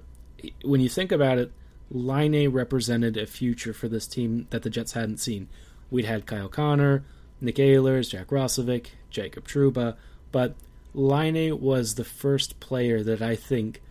when 0.64 0.80
you 0.80 0.88
think 0.88 1.12
about 1.12 1.38
it, 1.38 1.52
Laine 1.90 2.48
represented 2.48 3.16
a 3.16 3.26
future 3.26 3.72
for 3.72 3.86
this 3.86 4.06
team 4.06 4.46
that 4.50 4.62
the 4.62 4.70
Jets 4.70 4.92
hadn't 4.92 5.18
seen. 5.18 5.48
We'd 5.90 6.06
had 6.06 6.26
Kyle 6.26 6.48
Connor, 6.48 7.04
Nick 7.40 7.56
Ehlers, 7.56 8.08
Jack 8.08 8.28
Roslovic, 8.28 8.86
Jacob 9.10 9.46
Trouba, 9.46 9.96
but 10.30 10.54
Laine 10.94 11.60
was 11.60 11.94
the 11.94 12.04
first 12.04 12.60
player 12.60 13.02
that 13.02 13.20
I 13.20 13.36
think 13.36 13.82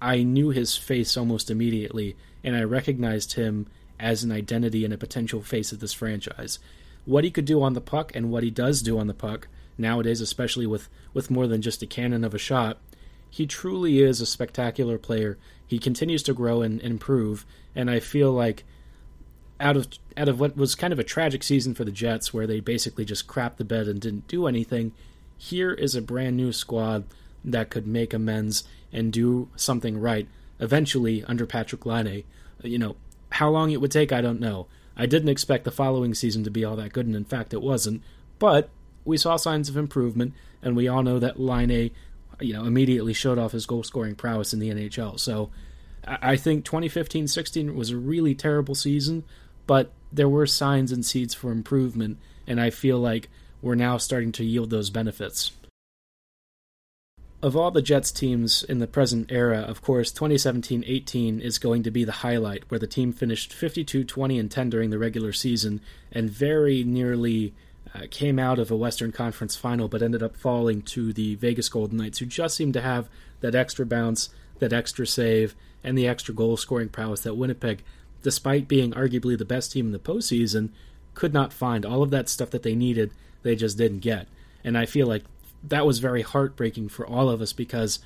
I 0.00 0.22
knew 0.22 0.50
his 0.50 0.76
face 0.76 1.16
almost 1.16 1.50
immediately, 1.50 2.16
and 2.42 2.56
I 2.56 2.62
recognized 2.62 3.34
him 3.34 3.66
as 3.98 4.22
an 4.22 4.32
identity 4.32 4.84
and 4.84 4.94
a 4.94 4.98
potential 4.98 5.42
face 5.42 5.72
of 5.72 5.80
this 5.80 5.92
franchise. 5.92 6.58
What 7.04 7.24
he 7.24 7.30
could 7.30 7.44
do 7.44 7.62
on 7.62 7.72
the 7.72 7.80
puck 7.80 8.14
and 8.14 8.30
what 8.30 8.42
he 8.42 8.50
does 8.50 8.82
do 8.82 8.98
on 8.98 9.06
the 9.06 9.14
puck 9.14 9.48
nowadays, 9.76 10.20
especially 10.20 10.66
with, 10.66 10.88
with 11.14 11.30
more 11.30 11.46
than 11.46 11.62
just 11.62 11.82
a 11.82 11.86
cannon 11.86 12.24
of 12.24 12.34
a 12.34 12.38
shot, 12.38 12.78
he 13.30 13.46
truly 13.46 14.00
is 14.00 14.20
a 14.20 14.26
spectacular 14.26 14.98
player. 14.98 15.38
He 15.66 15.78
continues 15.78 16.22
to 16.24 16.34
grow 16.34 16.62
and, 16.62 16.80
improve, 16.80 17.44
and 17.74 17.90
I 17.90 18.00
feel 18.00 18.32
like 18.32 18.64
out 19.60 19.76
of 19.76 19.88
out 20.16 20.28
of 20.28 20.38
what 20.38 20.56
was 20.56 20.74
kind 20.74 20.92
of 20.92 20.98
a 20.98 21.04
tragic 21.04 21.42
season 21.42 21.74
for 21.74 21.84
the 21.84 21.90
Jets, 21.90 22.32
where 22.32 22.46
they 22.46 22.60
basically 22.60 23.04
just 23.04 23.26
crapped 23.26 23.56
the 23.56 23.64
bed 23.64 23.88
and 23.88 24.00
didn't 24.00 24.28
do 24.28 24.46
anything, 24.46 24.92
here 25.36 25.72
is 25.72 25.94
a 25.94 26.02
brand 26.02 26.36
new 26.36 26.52
squad 26.52 27.04
that 27.44 27.70
could 27.70 27.86
make 27.86 28.14
amends 28.14 28.64
and 28.92 29.12
do 29.12 29.48
something 29.56 30.00
right 30.00 30.28
eventually 30.60 31.24
under 31.24 31.46
Patrick 31.46 31.86
Laine. 31.86 32.24
Uh, 32.64 32.68
you 32.68 32.78
know, 32.78 32.96
how 33.30 33.50
long 33.50 33.70
it 33.70 33.80
would 33.80 33.90
take, 33.90 34.12
I 34.12 34.20
don't 34.20 34.40
know. 34.40 34.66
I 34.96 35.06
didn't 35.06 35.28
expect 35.28 35.64
the 35.64 35.70
following 35.70 36.14
season 36.14 36.44
to 36.44 36.50
be 36.50 36.64
all 36.64 36.76
that 36.76 36.92
good, 36.92 37.06
and 37.06 37.14
in 37.14 37.24
fact, 37.24 37.54
it 37.54 37.62
wasn't. 37.62 38.02
But 38.38 38.68
we 39.04 39.16
saw 39.16 39.36
signs 39.36 39.68
of 39.68 39.76
improvement, 39.76 40.34
and 40.62 40.76
we 40.76 40.88
all 40.88 41.02
know 41.02 41.18
that 41.18 41.38
Laine, 41.38 41.90
you 42.40 42.52
know, 42.52 42.64
immediately 42.64 43.12
showed 43.12 43.38
off 43.38 43.52
his 43.52 43.66
goal 43.66 43.84
scoring 43.84 44.16
prowess 44.16 44.52
in 44.52 44.58
the 44.58 44.70
NHL. 44.70 45.18
So 45.20 45.50
I 46.06 46.36
think 46.36 46.64
2015 46.64 47.28
16 47.28 47.74
was 47.74 47.90
a 47.90 47.96
really 47.96 48.34
terrible 48.34 48.74
season, 48.74 49.24
but 49.66 49.92
there 50.12 50.28
were 50.28 50.46
signs 50.46 50.90
and 50.90 51.04
seeds 51.04 51.34
for 51.34 51.52
improvement, 51.52 52.18
and 52.46 52.60
I 52.60 52.70
feel 52.70 52.98
like 52.98 53.28
we're 53.60 53.74
now 53.74 53.98
starting 53.98 54.32
to 54.32 54.44
yield 54.44 54.70
those 54.70 54.90
benefits. 54.90 55.52
Of 57.40 57.54
all 57.54 57.70
the 57.70 57.82
Jets 57.82 58.10
teams 58.10 58.64
in 58.64 58.80
the 58.80 58.88
present 58.88 59.30
era, 59.30 59.60
of 59.60 59.80
course, 59.80 60.10
2017 60.10 60.82
18 60.84 61.40
is 61.40 61.60
going 61.60 61.84
to 61.84 61.90
be 61.90 62.02
the 62.02 62.10
highlight, 62.10 62.64
where 62.68 62.80
the 62.80 62.88
team 62.88 63.12
finished 63.12 63.52
52 63.52 64.02
20 64.02 64.38
and 64.40 64.50
10 64.50 64.70
during 64.70 64.90
the 64.90 64.98
regular 64.98 65.32
season 65.32 65.80
and 66.10 66.28
very 66.28 66.82
nearly 66.82 67.54
uh, 67.94 68.06
came 68.10 68.40
out 68.40 68.58
of 68.58 68.72
a 68.72 68.76
Western 68.76 69.12
Conference 69.12 69.54
final, 69.54 69.86
but 69.86 70.02
ended 70.02 70.20
up 70.20 70.36
falling 70.36 70.82
to 70.82 71.12
the 71.12 71.36
Vegas 71.36 71.68
Golden 71.68 71.98
Knights, 71.98 72.18
who 72.18 72.26
just 72.26 72.56
seemed 72.56 72.74
to 72.74 72.80
have 72.80 73.08
that 73.40 73.54
extra 73.54 73.86
bounce, 73.86 74.30
that 74.58 74.72
extra 74.72 75.06
save, 75.06 75.54
and 75.84 75.96
the 75.96 76.08
extra 76.08 76.34
goal 76.34 76.56
scoring 76.56 76.88
prowess 76.88 77.20
that 77.20 77.36
Winnipeg, 77.36 77.84
despite 78.20 78.66
being 78.66 78.90
arguably 78.90 79.38
the 79.38 79.44
best 79.44 79.70
team 79.70 79.86
in 79.86 79.92
the 79.92 80.00
postseason, 80.00 80.70
could 81.14 81.32
not 81.32 81.52
find. 81.52 81.86
All 81.86 82.02
of 82.02 82.10
that 82.10 82.28
stuff 82.28 82.50
that 82.50 82.64
they 82.64 82.74
needed, 82.74 83.12
they 83.44 83.54
just 83.54 83.78
didn't 83.78 84.00
get. 84.00 84.26
And 84.64 84.76
I 84.76 84.86
feel 84.86 85.06
like 85.06 85.22
that 85.62 85.86
was 85.86 85.98
very 85.98 86.22
heartbreaking 86.22 86.88
for 86.88 87.06
all 87.06 87.28
of 87.28 87.40
us 87.40 87.52
because 87.52 87.98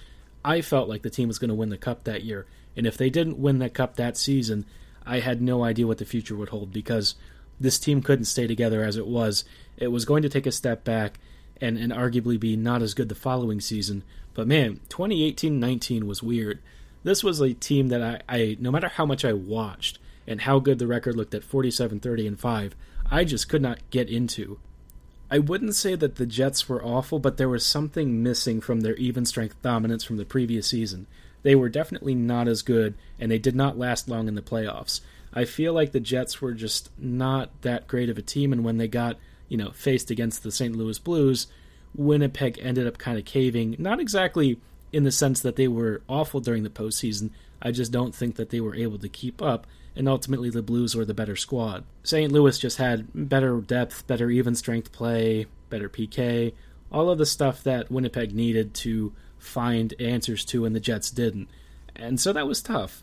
I 0.45 0.61
felt 0.61 0.89
like 0.89 1.03
the 1.03 1.11
team 1.11 1.29
was 1.29 1.39
going 1.39 1.49
to 1.49 1.55
win 1.55 1.69
the 1.69 1.79
cup 1.79 2.05
that 2.05 2.25
year. 2.25 2.47
And 2.77 2.87
if 2.87 2.97
they 2.97 3.11
didn't 3.11 3.39
win 3.39 3.59
that 3.59 3.75
cup 3.75 3.97
that 3.97 4.17
season, 4.17 4.65
I 5.05 5.21
had 5.21 5.43
no 5.43 5.65
idea 5.65 5.87
what 5.87 5.99
the 5.99 6.05
future 6.05 6.37
would 6.37 6.49
hold 6.49 6.73
because 6.73 7.15
this 7.61 7.79
team 7.79 8.03
couldn't 8.03 8.25
stay 8.25 8.47
together 8.47 8.83
as 8.83 8.97
it 8.97 9.07
was. 9.07 9.45
It 9.77 9.89
was 9.89 10.05
going 10.05 10.23
to 10.23 10.29
take 10.29 10.47
a 10.47 10.53
step 10.53 10.85
back 10.85 11.19
and, 11.61 11.79
and 11.79 11.93
arguably 11.93 12.39
be 12.39 12.57
not 12.57 12.83
as 12.83 12.95
good 12.95 13.09
the 13.09 13.15
following 13.15 13.61
season. 13.61 14.03
But 14.35 14.49
man, 14.49 14.81
2018 14.89 15.61
19 15.61 16.07
was 16.07 16.23
weird. 16.23 16.61
This 17.05 17.23
was 17.23 17.41
a 17.41 17.53
team 17.53 17.89
that 17.89 18.03
I, 18.03 18.21
I, 18.29 18.57
no 18.61 18.71
matter 18.71 18.89
how 18.89 19.05
much 19.05 19.25
I 19.25 19.33
watched 19.33 19.99
and 20.27 20.43
how 20.43 20.59
good 20.59 20.79
the 20.79 20.87
record 20.87 21.17
looked 21.17 21.35
at 21.35 21.45
47 21.45 22.01
30 22.01 22.27
and 22.27 22.41
5, 22.41 22.77
I 23.11 23.25
just 23.25 23.49
could 23.49 23.63
not 23.63 23.79
get 23.91 24.09
into. 24.09 24.59
I 25.33 25.39
wouldn't 25.39 25.75
say 25.75 25.95
that 25.95 26.17
the 26.17 26.27
Jets 26.27 26.69
were 26.69 26.85
awful, 26.85 27.19
but 27.19 27.39
there 27.39 27.49
was 27.49 27.65
something 27.65 28.23
missing 28.23 28.61
from 28.61 28.81
their 28.81 28.95
even 28.97 29.25
strength 29.25 29.57
dominance 29.63 30.05
from 30.05 30.19
the 30.19 30.27
previous 30.27 30.67
season. 30.67 31.07
They 31.43 31.55
were 31.55 31.71
definitely 31.71 32.15
not 32.15 32.49
as 32.49 32.61
good, 32.61 32.97
and 33.19 33.33
they 33.33 33.39
did 33.39 33.57
not 33.57 33.79
last 33.79 34.11
long 34.11 34.29
in 34.29 34.35
the 34.35 34.43
playoffs. 34.43 35.01
I 35.33 35.47
feel 35.47 35.73
like 35.73 35.93
the 35.93 36.01
Jets 36.01 36.43
were 36.43 36.53
just 36.53 36.91
not 36.99 37.49
that 37.63 37.89
great 37.89 38.11
of 38.11 38.19
a 38.19 38.23
team, 38.23 38.53
and 38.53 38.63
when 38.63 38.77
they 38.77 38.89
got, 38.89 39.17
you 39.49 39.57
know, 39.57 39.71
faced 39.71 40.11
against 40.11 40.43
the 40.43 40.53
St. 40.53 40.77
Louis 40.77 40.99
Blues, 40.99 41.47
Winnipeg 41.95 42.59
ended 42.61 42.87
up 42.87 42.99
kind 42.99 43.17
of 43.17 43.25
caving. 43.25 43.75
Not 43.79 44.01
exactly 44.01 44.61
in 44.93 45.05
the 45.05 45.11
sense 45.11 45.41
that 45.41 45.57
they 45.57 45.67
were 45.67 46.03
awful 46.09 46.41
during 46.41 46.63
the 46.63 46.69
postseason. 46.69 47.31
I 47.63 47.71
just 47.71 47.91
don't 47.91 48.15
think 48.15 48.37
that 48.37 48.51
they 48.51 48.61
were 48.61 48.75
able 48.75 48.99
to 48.99 49.09
keep 49.09 49.41
up 49.41 49.67
and 49.95 50.09
ultimately 50.09 50.51
the 50.51 50.63
Blues 50.63 50.95
were 50.95 51.05
the 51.05 51.15
better 51.15 51.37
squad. 51.37 51.85
St. 52.03 52.33
Louis 52.33 52.59
just 52.59 52.79
had 52.79 53.09
better 53.15 53.61
depth, 53.61 54.07
better 54.07 54.31
even 54.31 54.55
strength 54.55 54.93
play, 54.93 55.47
better 55.71 55.89
PK, 55.89 56.53
all 56.91 57.11
of 57.11 57.19
the 57.19 57.27
stuff 57.27 57.63
that 57.65 57.91
Winnipeg 57.91 58.35
needed 58.35 58.75
to 58.75 59.13
find 59.39 59.95
answers 59.99 60.45
to, 60.47 60.65
and 60.65 60.75
the 60.75 60.81
Jets 60.81 61.11
didn't. 61.11 61.49
And 61.97 62.21
so 62.21 62.33
that 62.33 62.47
was 62.47 62.63
tough. 62.63 63.03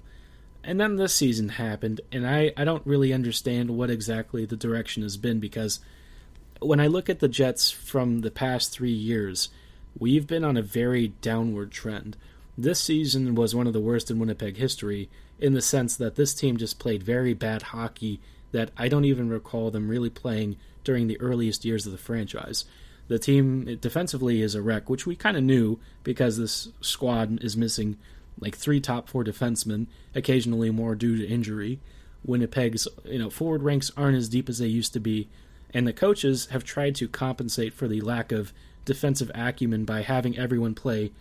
And 0.63 0.79
then 0.79 0.97
this 0.97 1.13
season 1.13 1.49
happened, 1.49 2.01
and 2.11 2.27
I, 2.27 2.51
I 2.57 2.65
don't 2.65 2.85
really 2.85 3.13
understand 3.13 3.71
what 3.71 3.89
exactly 3.89 4.45
the 4.45 4.57
direction 4.57 5.03
has 5.03 5.15
been 5.17 5.39
because 5.39 5.79
when 6.59 6.79
I 6.79 6.87
look 6.87 7.09
at 7.09 7.19
the 7.19 7.29
Jets 7.29 7.71
from 7.71 8.19
the 8.19 8.31
past 8.31 8.71
three 8.71 8.91
years, 8.91 9.49
we've 9.97 10.27
been 10.27 10.43
on 10.43 10.57
a 10.57 10.61
very 10.61 11.09
downward 11.21 11.71
trend. 11.71 12.17
This 12.57 12.79
season 12.79 13.35
was 13.35 13.55
one 13.55 13.67
of 13.67 13.73
the 13.73 13.79
worst 13.79 14.11
in 14.11 14.19
Winnipeg 14.19 14.57
history, 14.57 15.09
in 15.39 15.53
the 15.53 15.61
sense 15.61 15.95
that 15.97 16.15
this 16.15 16.33
team 16.33 16.57
just 16.57 16.79
played 16.79 17.03
very 17.03 17.33
bad 17.33 17.61
hockey 17.61 18.19
that 18.51 18.71
I 18.77 18.87
don't 18.87 19.05
even 19.05 19.29
recall 19.29 19.71
them 19.71 19.89
really 19.89 20.09
playing 20.09 20.57
during 20.83 21.07
the 21.07 21.19
earliest 21.21 21.65
years 21.65 21.85
of 21.85 21.91
the 21.91 21.97
franchise. 21.97 22.65
The 23.07 23.19
team 23.19 23.77
defensively 23.81 24.41
is 24.41 24.55
a 24.55 24.61
wreck, 24.61 24.89
which 24.89 25.05
we 25.05 25.15
kind 25.15 25.37
of 25.37 25.43
knew 25.43 25.79
because 26.03 26.37
this 26.37 26.69
squad 26.81 27.43
is 27.43 27.57
missing 27.57 27.97
like 28.39 28.55
three 28.55 28.79
top 28.79 29.09
four 29.09 29.23
defensemen, 29.23 29.87
occasionally 30.15 30.69
more 30.69 30.95
due 30.95 31.17
to 31.17 31.27
injury. 31.27 31.79
Winnipeg's 32.25 32.87
you 33.05 33.19
know 33.19 33.29
forward 33.29 33.63
ranks 33.63 33.91
aren't 33.97 34.17
as 34.17 34.29
deep 34.29 34.49
as 34.49 34.59
they 34.59 34.67
used 34.67 34.93
to 34.93 34.99
be, 34.99 35.27
and 35.73 35.87
the 35.87 35.93
coaches 35.93 36.47
have 36.47 36.63
tried 36.63 36.95
to 36.95 37.07
compensate 37.07 37.73
for 37.73 37.87
the 37.87 38.01
lack 38.01 38.31
of 38.31 38.53
defensive 38.85 39.31
acumen 39.35 39.85
by 39.85 40.01
having 40.01 40.37
everyone 40.37 40.75
play 40.75 41.11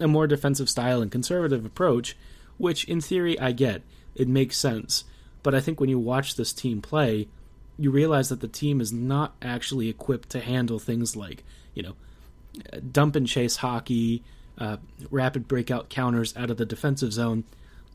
a 0.00 0.08
more 0.08 0.26
defensive 0.26 0.68
style 0.68 1.00
and 1.00 1.12
conservative 1.12 1.64
approach 1.64 2.16
which 2.58 2.84
in 2.84 3.00
theory 3.00 3.38
I 3.38 3.52
get. 3.52 3.82
It 4.14 4.28
makes 4.28 4.56
sense. 4.56 5.04
But 5.42 5.54
I 5.54 5.60
think 5.60 5.80
when 5.80 5.90
you 5.90 5.98
watch 5.98 6.36
this 6.36 6.52
team 6.52 6.80
play, 6.80 7.28
you 7.78 7.90
realize 7.90 8.28
that 8.28 8.40
the 8.40 8.48
team 8.48 8.80
is 8.80 8.92
not 8.92 9.34
actually 9.42 9.88
equipped 9.88 10.30
to 10.30 10.40
handle 10.40 10.78
things 10.78 11.16
like, 11.16 11.44
you 11.74 11.82
know, 11.82 11.94
dump 12.92 13.16
and 13.16 13.26
chase 13.26 13.56
hockey, 13.56 14.22
uh, 14.58 14.76
rapid 15.10 15.48
breakout 15.48 15.88
counters 15.88 16.36
out 16.36 16.50
of 16.50 16.56
the 16.56 16.66
defensive 16.66 17.12
zone. 17.12 17.44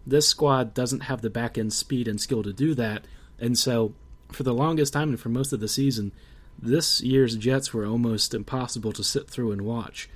This 0.06 0.28
squad 0.28 0.74
doesn't 0.74 1.02
have 1.02 1.22
the 1.22 1.30
back 1.30 1.58
end 1.58 1.74
speed 1.74 2.08
and 2.08 2.20
skill 2.20 2.44
to 2.44 2.54
do 2.54 2.76
that. 2.76 3.06
And 3.40 3.58
so, 3.58 3.94
for 4.32 4.44
the 4.44 4.54
longest 4.54 4.94
time 4.94 5.10
and 5.10 5.20
for 5.20 5.30
most 5.30 5.54
of 5.54 5.60
the 5.60 5.68
season, 5.68 6.12
this 6.62 7.02
year's 7.02 7.36
Jets 7.36 7.74
were 7.74 7.86
almost 7.86 8.34
impossible 8.34 8.92
to 8.94 9.04
sit 9.04 9.30
through 9.30 9.52
and 9.52 9.62
watch. 9.62 10.10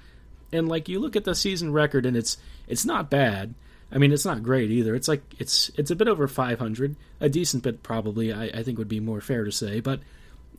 And 0.52 0.68
like 0.68 0.88
you 0.88 1.00
look 1.00 1.16
at 1.16 1.24
the 1.24 1.36
season 1.36 1.72
record 1.72 2.06
and 2.06 2.16
it's 2.16 2.38
it's 2.68 2.86
not 2.86 3.10
bad. 3.10 3.56
I 3.94 4.00
mean, 4.00 4.12
it's 4.12 4.26
not 4.26 4.42
great 4.42 4.72
either. 4.72 4.96
It's 4.96 5.08
like 5.08 5.22
it's 5.38 5.70
it's 5.78 5.92
a 5.92 5.96
bit 5.96 6.08
over 6.08 6.28
500, 6.28 6.96
a 7.22 7.30
decent 7.30 7.62
bit 7.62 7.84
probably. 7.84 8.34
I, 8.34 8.46
I 8.46 8.64
think 8.64 8.80
would 8.80 8.88
be 8.88 9.00
more 9.00 9.22
fair 9.22 9.44
to 9.44 9.52
say, 9.52 9.80
but 9.80 10.00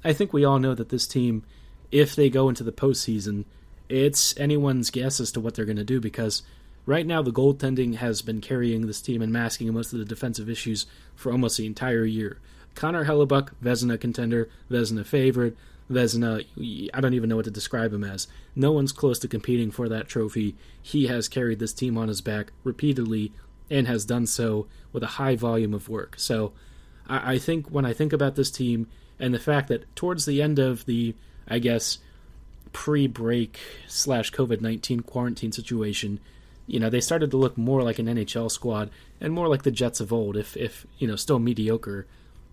I 0.05 0.13
think 0.13 0.33
we 0.33 0.45
all 0.45 0.61
know 0.61 0.75
that 0.75 0.91
this 0.91 1.07
team, 1.07 1.43
if 1.91 2.15
they 2.15 2.31
go 2.31 2.49
into 2.49 2.63
the 2.63 2.71
postseason, 2.71 3.45
it's 3.89 4.39
anyone's 4.39 4.91
guess 4.91 5.19
as 5.19 5.33
to 5.33 5.41
what 5.41 5.55
they're 5.55 5.65
going 5.65 5.77
to 5.77 5.85
do 5.85 6.01
because 6.01 6.43
right 6.87 7.07
now 7.07 7.23
the 7.23 7.33
goaltending 7.33 7.97
has 7.97 8.23
been 8.23 8.41
carrying 8.41 8.87
this 8.87 9.03
team 9.03 9.21
and 9.21 9.33
masking 9.33 9.73
most 9.73 9.93
of 9.93 9.99
the 9.99 10.05
defensive 10.05 10.49
issues 10.49 10.87
for 11.17 11.33
almost 11.33 11.57
the 11.57 11.67
entire 11.67 12.05
year. 12.05 12.39
Connor 12.77 13.05
Hellebuyck, 13.05 13.51
Vezina 13.63 14.01
contender, 14.01 14.49
Vezina 14.71 15.05
favorite, 15.05 15.57
Vezina, 15.91 16.45
I 16.95 17.01
don't 17.01 17.15
even 17.15 17.29
know 17.29 17.37
what 17.37 17.45
to 17.45 17.51
describe 17.51 17.93
him 17.93 18.05
as. 18.05 18.27
No 18.57 18.73
one's 18.73 18.93
close 18.93 19.19
to 19.21 19.29
competing 19.29 19.71
for 19.71 19.89
that 19.89 20.09
trophy. 20.09 20.57
He 20.81 21.07
has 21.07 21.29
carried 21.29 21.59
this 21.59 21.73
team 21.73 21.99
on 21.99 22.09
his 22.09 22.21
back 22.21 22.53
repeatedly 22.63 23.33
and 23.71 23.87
has 23.87 24.05
done 24.05 24.27
so 24.27 24.67
with 24.93 25.03
a 25.03 25.09
high 25.19 25.37
volume 25.37 25.75
of 25.75 25.89
work. 25.89 26.15
So 26.19 26.53
I, 27.07 27.35
I 27.35 27.39
think 27.39 27.69
when 27.69 27.85
I 27.85 27.93
think 27.93 28.13
about 28.13 28.37
this 28.37 28.51
team 28.51 28.89
and 29.19 29.35
the 29.35 29.39
fact 29.39 29.69
that 29.69 29.95
towards 29.95 30.25
the 30.25 30.41
end 30.41 30.59
of 30.59 30.87
the, 30.87 31.15
I 31.47 31.59
guess, 31.59 31.99
pre 32.73 33.07
break 33.07 33.59
slash 33.87 34.33
COVID 34.33 34.61
19 34.61 35.01
quarantine 35.01 35.53
situation, 35.53 36.19
you 36.67 36.81
know, 36.81 36.89
they 36.89 37.01
started 37.01 37.31
to 37.31 37.37
look 37.37 37.59
more 37.59 37.83
like 37.83 37.99
an 37.99 38.07
NHL 38.07 38.51
squad 38.51 38.91
and 39.21 39.33
more 39.33 39.49
like 39.49 39.63
the 39.63 39.71
Jets 39.71 40.01
of 40.01 40.13
old, 40.13 40.37
if, 40.37 40.57
if 40.57 40.87
you 40.99 41.07
know, 41.07 41.17
still 41.17 41.39
mediocre. 41.39 42.07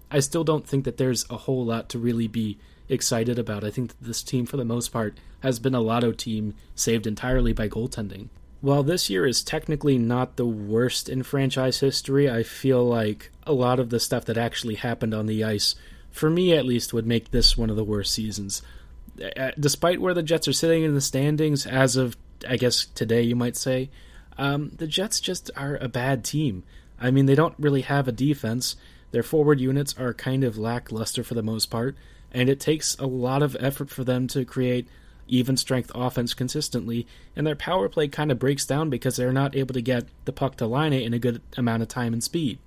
I 0.09 0.19
still 0.19 0.43
don't 0.43 0.67
think 0.67 0.83
that 0.83 0.97
there's 0.97 1.25
a 1.29 1.37
whole 1.37 1.65
lot 1.65 1.87
to 1.89 1.99
really 1.99 2.27
be 2.27 2.57
excited 2.91 3.39
about. 3.39 3.63
I 3.63 3.71
think 3.71 3.93
this 3.99 4.21
team, 4.21 4.45
for 4.45 4.57
the 4.57 4.65
most 4.65 4.89
part, 4.89 5.17
has 5.39 5.59
been 5.59 5.73
a 5.73 5.81
lotto 5.81 6.11
team 6.11 6.53
saved 6.75 7.07
entirely 7.07 7.53
by 7.53 7.69
goaltending. 7.69 8.29
While 8.59 8.83
this 8.83 9.09
year 9.09 9.25
is 9.25 9.43
technically 9.43 9.97
not 9.97 10.35
the 10.35 10.45
worst 10.45 11.09
in 11.09 11.23
franchise 11.23 11.79
history, 11.79 12.29
I 12.29 12.43
feel 12.43 12.85
like 12.85 13.31
a 13.47 13.53
lot 13.53 13.79
of 13.79 13.89
the 13.89 13.99
stuff 13.99 14.25
that 14.25 14.37
actually 14.37 14.75
happened 14.75 15.15
on 15.15 15.25
the 15.25 15.43
ice, 15.43 15.73
for 16.11 16.29
me 16.29 16.53
at 16.53 16.65
least, 16.65 16.93
would 16.93 17.07
make 17.07 17.31
this 17.31 17.57
one 17.57 17.71
of 17.71 17.75
the 17.75 17.83
worst 17.83 18.13
seasons. 18.13 18.61
Uh, 19.35 19.51
despite 19.59 19.99
where 19.99 20.13
the 20.13 20.21
Jets 20.21 20.47
are 20.47 20.53
sitting 20.53 20.83
in 20.83 20.93
the 20.93 21.01
standings, 21.01 21.65
as 21.65 21.95
of, 21.95 22.15
I 22.47 22.57
guess, 22.57 22.85
today, 22.85 23.23
you 23.23 23.35
might 23.35 23.57
say, 23.57 23.89
um, 24.37 24.71
the 24.75 24.87
Jets 24.87 25.19
just 25.19 25.49
are 25.55 25.77
a 25.77 25.87
bad 25.87 26.23
team. 26.23 26.63
I 26.99 27.09
mean, 27.09 27.25
they 27.25 27.35
don't 27.35 27.55
really 27.57 27.81
have 27.81 28.07
a 28.07 28.11
defense. 28.11 28.75
Their 29.09 29.23
forward 29.23 29.59
units 29.59 29.95
are 29.97 30.13
kind 30.13 30.43
of 30.43 30.57
lackluster 30.57 31.23
for 31.23 31.33
the 31.33 31.41
most 31.41 31.71
part 31.71 31.95
and 32.31 32.49
it 32.49 32.59
takes 32.59 32.95
a 32.97 33.05
lot 33.05 33.43
of 33.43 33.57
effort 33.59 33.89
for 33.89 34.03
them 34.03 34.27
to 34.27 34.45
create 34.45 34.87
even 35.27 35.55
strength 35.55 35.91
offense 35.95 36.33
consistently, 36.33 37.07
and 37.35 37.47
their 37.47 37.55
power 37.55 37.87
play 37.87 38.07
kind 38.07 38.31
of 38.31 38.39
breaks 38.39 38.65
down 38.65 38.89
because 38.89 39.15
they're 39.15 39.31
not 39.31 39.55
able 39.55 39.73
to 39.73 39.81
get 39.81 40.05
the 40.25 40.33
puck 40.33 40.57
to 40.57 40.67
Laine 40.67 40.93
in 40.93 41.13
a 41.13 41.19
good 41.19 41.41
amount 41.55 41.81
of 41.81 41.87
time 41.87 42.11
and 42.11 42.23
speed. 42.23 42.59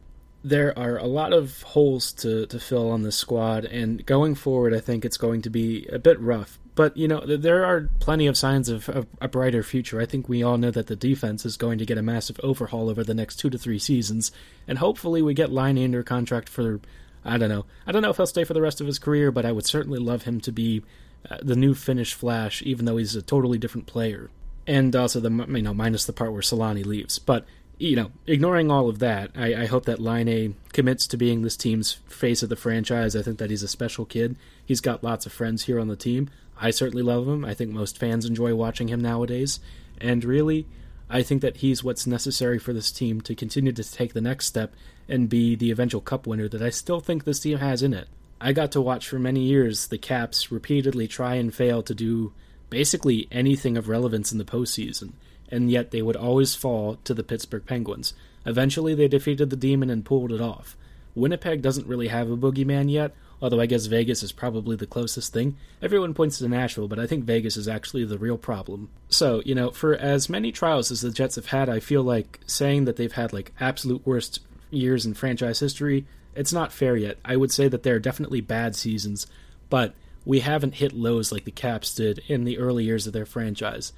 There 0.42 0.78
are 0.78 0.98
a 0.98 1.06
lot 1.06 1.32
of 1.32 1.62
holes 1.62 2.12
to, 2.14 2.46
to 2.46 2.58
fill 2.58 2.90
on 2.90 3.02
this 3.02 3.16
squad, 3.16 3.64
and 3.64 4.04
going 4.06 4.34
forward, 4.34 4.74
I 4.74 4.80
think 4.80 5.04
it's 5.04 5.16
going 5.16 5.42
to 5.42 5.50
be 5.50 5.86
a 5.86 5.98
bit 5.98 6.18
rough. 6.20 6.58
But, 6.74 6.96
you 6.96 7.06
know, 7.06 7.20
there 7.24 7.64
are 7.64 7.88
plenty 8.00 8.26
of 8.26 8.36
signs 8.36 8.68
of, 8.68 8.88
of 8.88 9.06
a 9.20 9.28
brighter 9.28 9.62
future. 9.62 10.00
I 10.00 10.06
think 10.06 10.28
we 10.28 10.42
all 10.42 10.58
know 10.58 10.72
that 10.72 10.88
the 10.88 10.96
defense 10.96 11.46
is 11.46 11.56
going 11.56 11.78
to 11.78 11.86
get 11.86 11.98
a 11.98 12.02
massive 12.02 12.40
overhaul 12.42 12.90
over 12.90 13.04
the 13.04 13.14
next 13.14 13.36
two 13.36 13.48
to 13.50 13.58
three 13.58 13.78
seasons, 13.78 14.32
and 14.66 14.78
hopefully 14.78 15.22
we 15.22 15.34
get 15.34 15.52
Laine 15.52 15.82
under 15.84 16.02
contract 16.02 16.48
for, 16.48 16.80
I 17.24 17.38
don't 17.38 17.48
know. 17.48 17.64
I 17.86 17.92
don't 17.92 18.02
know 18.02 18.10
if 18.10 18.16
he'll 18.16 18.26
stay 18.26 18.44
for 18.44 18.54
the 18.54 18.62
rest 18.62 18.80
of 18.80 18.86
his 18.86 18.98
career, 18.98 19.32
but 19.32 19.46
I 19.46 19.52
would 19.52 19.66
certainly 19.66 19.98
love 19.98 20.22
him 20.22 20.40
to 20.42 20.52
be 20.52 20.82
uh, 21.28 21.38
the 21.42 21.56
new 21.56 21.74
Finnish 21.74 22.12
Flash, 22.14 22.62
even 22.62 22.84
though 22.84 22.98
he's 22.98 23.16
a 23.16 23.22
totally 23.22 23.58
different 23.58 23.86
player. 23.86 24.30
And 24.66 24.94
also 24.94 25.20
the 25.20 25.30
you 25.30 25.62
know 25.62 25.74
minus 25.74 26.04
the 26.04 26.12
part 26.12 26.32
where 26.32 26.42
Selanne 26.42 26.84
leaves. 26.84 27.18
But 27.18 27.46
you 27.78 27.96
know, 27.96 28.12
ignoring 28.26 28.70
all 28.70 28.88
of 28.88 29.00
that, 29.00 29.30
I, 29.34 29.62
I 29.62 29.66
hope 29.66 29.84
that 29.86 30.00
Laine 30.00 30.56
commits 30.72 31.06
to 31.08 31.16
being 31.16 31.42
this 31.42 31.56
team's 31.56 31.92
face 32.08 32.42
of 32.42 32.48
the 32.48 32.56
franchise. 32.56 33.16
I 33.16 33.22
think 33.22 33.38
that 33.38 33.50
he's 33.50 33.62
a 33.62 33.68
special 33.68 34.04
kid. 34.04 34.36
He's 34.64 34.80
got 34.80 35.02
lots 35.02 35.26
of 35.26 35.32
friends 35.32 35.64
here 35.64 35.80
on 35.80 35.88
the 35.88 35.96
team. 35.96 36.30
I 36.60 36.70
certainly 36.70 37.02
love 37.02 37.26
him. 37.26 37.44
I 37.44 37.54
think 37.54 37.70
most 37.70 37.98
fans 37.98 38.24
enjoy 38.24 38.54
watching 38.54 38.88
him 38.88 39.00
nowadays. 39.00 39.60
And 40.00 40.24
really, 40.24 40.66
I 41.08 41.22
think 41.22 41.42
that 41.42 41.58
he's 41.58 41.84
what's 41.84 42.06
necessary 42.06 42.58
for 42.58 42.72
this 42.72 42.90
team 42.90 43.20
to 43.22 43.34
continue 43.34 43.72
to 43.72 43.92
take 43.92 44.14
the 44.14 44.20
next 44.20 44.46
step 44.46 44.74
and 45.08 45.28
be 45.28 45.54
the 45.54 45.70
eventual 45.70 46.00
cup 46.00 46.26
winner 46.26 46.48
that 46.48 46.62
I 46.62 46.70
still 46.70 47.00
think 47.00 47.24
this 47.24 47.40
team 47.40 47.58
has 47.58 47.82
in 47.82 47.92
it. 47.92 48.08
I 48.40 48.52
got 48.52 48.72
to 48.72 48.80
watch 48.80 49.08
for 49.08 49.18
many 49.18 49.40
years 49.40 49.86
the 49.86 49.98
Caps 49.98 50.50
repeatedly 50.50 51.06
try 51.06 51.34
and 51.34 51.54
fail 51.54 51.82
to 51.82 51.94
do 51.94 52.32
basically 52.70 53.28
anything 53.30 53.76
of 53.76 53.88
relevance 53.88 54.32
in 54.32 54.38
the 54.38 54.44
postseason, 54.44 55.12
and 55.48 55.70
yet 55.70 55.90
they 55.90 56.02
would 56.02 56.16
always 56.16 56.54
fall 56.54 56.96
to 57.04 57.14
the 57.14 57.22
Pittsburgh 57.22 57.64
Penguins. 57.64 58.14
Eventually, 58.44 58.94
they 58.94 59.08
defeated 59.08 59.50
the 59.50 59.56
Demon 59.56 59.90
and 59.90 60.04
pulled 60.04 60.32
it 60.32 60.40
off. 60.40 60.76
Winnipeg 61.14 61.62
doesn't 61.62 61.86
really 61.86 62.08
have 62.08 62.30
a 62.30 62.36
boogeyman 62.36 62.90
yet, 62.90 63.14
although 63.44 63.60
I 63.60 63.66
guess 63.66 63.86
Vegas 63.86 64.24
is 64.24 64.32
probably 64.32 64.74
the 64.74 64.86
closest 64.86 65.32
thing. 65.32 65.56
Everyone 65.80 66.14
points 66.14 66.38
to 66.38 66.48
Nashville, 66.48 66.88
but 66.88 66.98
I 66.98 67.06
think 67.06 67.24
Vegas 67.24 67.56
is 67.56 67.68
actually 67.68 68.04
the 68.04 68.18
real 68.18 68.38
problem. 68.38 68.88
So, 69.08 69.42
you 69.44 69.54
know, 69.54 69.70
for 69.70 69.94
as 69.94 70.28
many 70.28 70.50
trials 70.50 70.90
as 70.90 71.02
the 71.02 71.10
Jets 71.10 71.36
have 71.36 71.46
had, 71.46 71.68
I 71.68 71.78
feel 71.78 72.02
like 72.02 72.40
saying 72.46 72.86
that 72.86 72.96
they've 72.96 73.12
had 73.12 73.32
like 73.32 73.52
absolute 73.60 74.04
worst 74.06 74.40
years 74.70 75.06
in 75.06 75.14
franchise 75.14 75.60
history 75.60 76.04
it's 76.34 76.52
not 76.52 76.72
fair 76.72 76.96
yet. 76.96 77.18
I 77.24 77.36
would 77.36 77.52
say 77.52 77.68
that 77.68 77.82
there 77.82 77.96
are 77.96 78.00
definitely 78.00 78.40
bad 78.40 78.74
seasons, 78.76 79.26
but 79.70 79.94
we 80.24 80.40
haven't 80.40 80.76
hit 80.76 80.92
lows 80.92 81.30
like 81.30 81.44
the 81.44 81.50
Caps 81.50 81.94
did 81.94 82.22
in 82.26 82.44
the 82.44 82.58
early 82.58 82.84
years 82.84 83.06
of 83.06 83.12
their 83.12 83.26
franchise. 83.26 83.92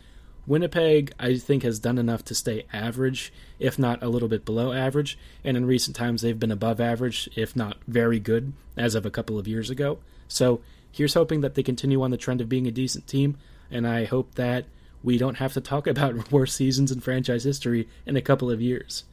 Winnipeg, 0.46 1.12
I 1.18 1.36
think, 1.36 1.62
has 1.64 1.78
done 1.78 1.98
enough 1.98 2.24
to 2.26 2.34
stay 2.34 2.66
average, 2.72 3.32
if 3.58 3.78
not 3.78 4.02
a 4.02 4.08
little 4.08 4.28
bit 4.28 4.44
below 4.44 4.72
average, 4.72 5.18
and 5.42 5.56
in 5.56 5.66
recent 5.66 5.96
times 5.96 6.22
they've 6.22 6.38
been 6.38 6.52
above 6.52 6.80
average, 6.80 7.28
if 7.34 7.56
not 7.56 7.78
very 7.88 8.20
good, 8.20 8.52
as 8.76 8.94
of 8.94 9.04
a 9.04 9.10
couple 9.10 9.38
of 9.38 9.48
years 9.48 9.70
ago. 9.70 9.98
So 10.28 10.60
here's 10.92 11.14
hoping 11.14 11.40
that 11.40 11.54
they 11.54 11.62
continue 11.62 12.02
on 12.02 12.10
the 12.10 12.16
trend 12.16 12.40
of 12.40 12.48
being 12.48 12.66
a 12.66 12.70
decent 12.70 13.06
team, 13.06 13.36
and 13.70 13.86
I 13.86 14.04
hope 14.04 14.36
that 14.36 14.66
we 15.02 15.18
don't 15.18 15.38
have 15.38 15.52
to 15.54 15.60
talk 15.60 15.86
about 15.88 16.30
worse 16.30 16.54
seasons 16.54 16.92
in 16.92 17.00
franchise 17.00 17.44
history 17.44 17.88
in 18.04 18.16
a 18.16 18.22
couple 18.22 18.50
of 18.50 18.62
years. 18.62 19.04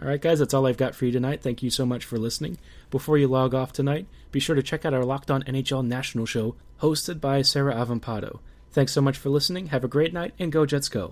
All 0.00 0.06
right, 0.06 0.20
guys, 0.20 0.38
that's 0.38 0.54
all 0.54 0.66
I've 0.66 0.76
got 0.76 0.94
for 0.94 1.06
you 1.06 1.12
tonight. 1.12 1.42
Thank 1.42 1.60
you 1.60 1.70
so 1.70 1.84
much 1.84 2.04
for 2.04 2.18
listening. 2.18 2.56
Before 2.88 3.18
you 3.18 3.26
log 3.26 3.52
off 3.52 3.72
tonight, 3.72 4.06
be 4.30 4.38
sure 4.38 4.54
to 4.54 4.62
check 4.62 4.84
out 4.84 4.94
our 4.94 5.04
Locked 5.04 5.28
On 5.28 5.42
NHL 5.42 5.84
National 5.84 6.24
Show 6.24 6.54
hosted 6.80 7.20
by 7.20 7.42
Sarah 7.42 7.74
Avampado. 7.74 8.38
Thanks 8.78 8.92
so 8.92 9.00
much 9.00 9.18
for 9.18 9.28
listening. 9.28 9.66
Have 9.74 9.82
a 9.82 9.88
great 9.88 10.12
night 10.12 10.34
and 10.38 10.52
go 10.52 10.64
Jets 10.64 10.88
go. 10.88 11.06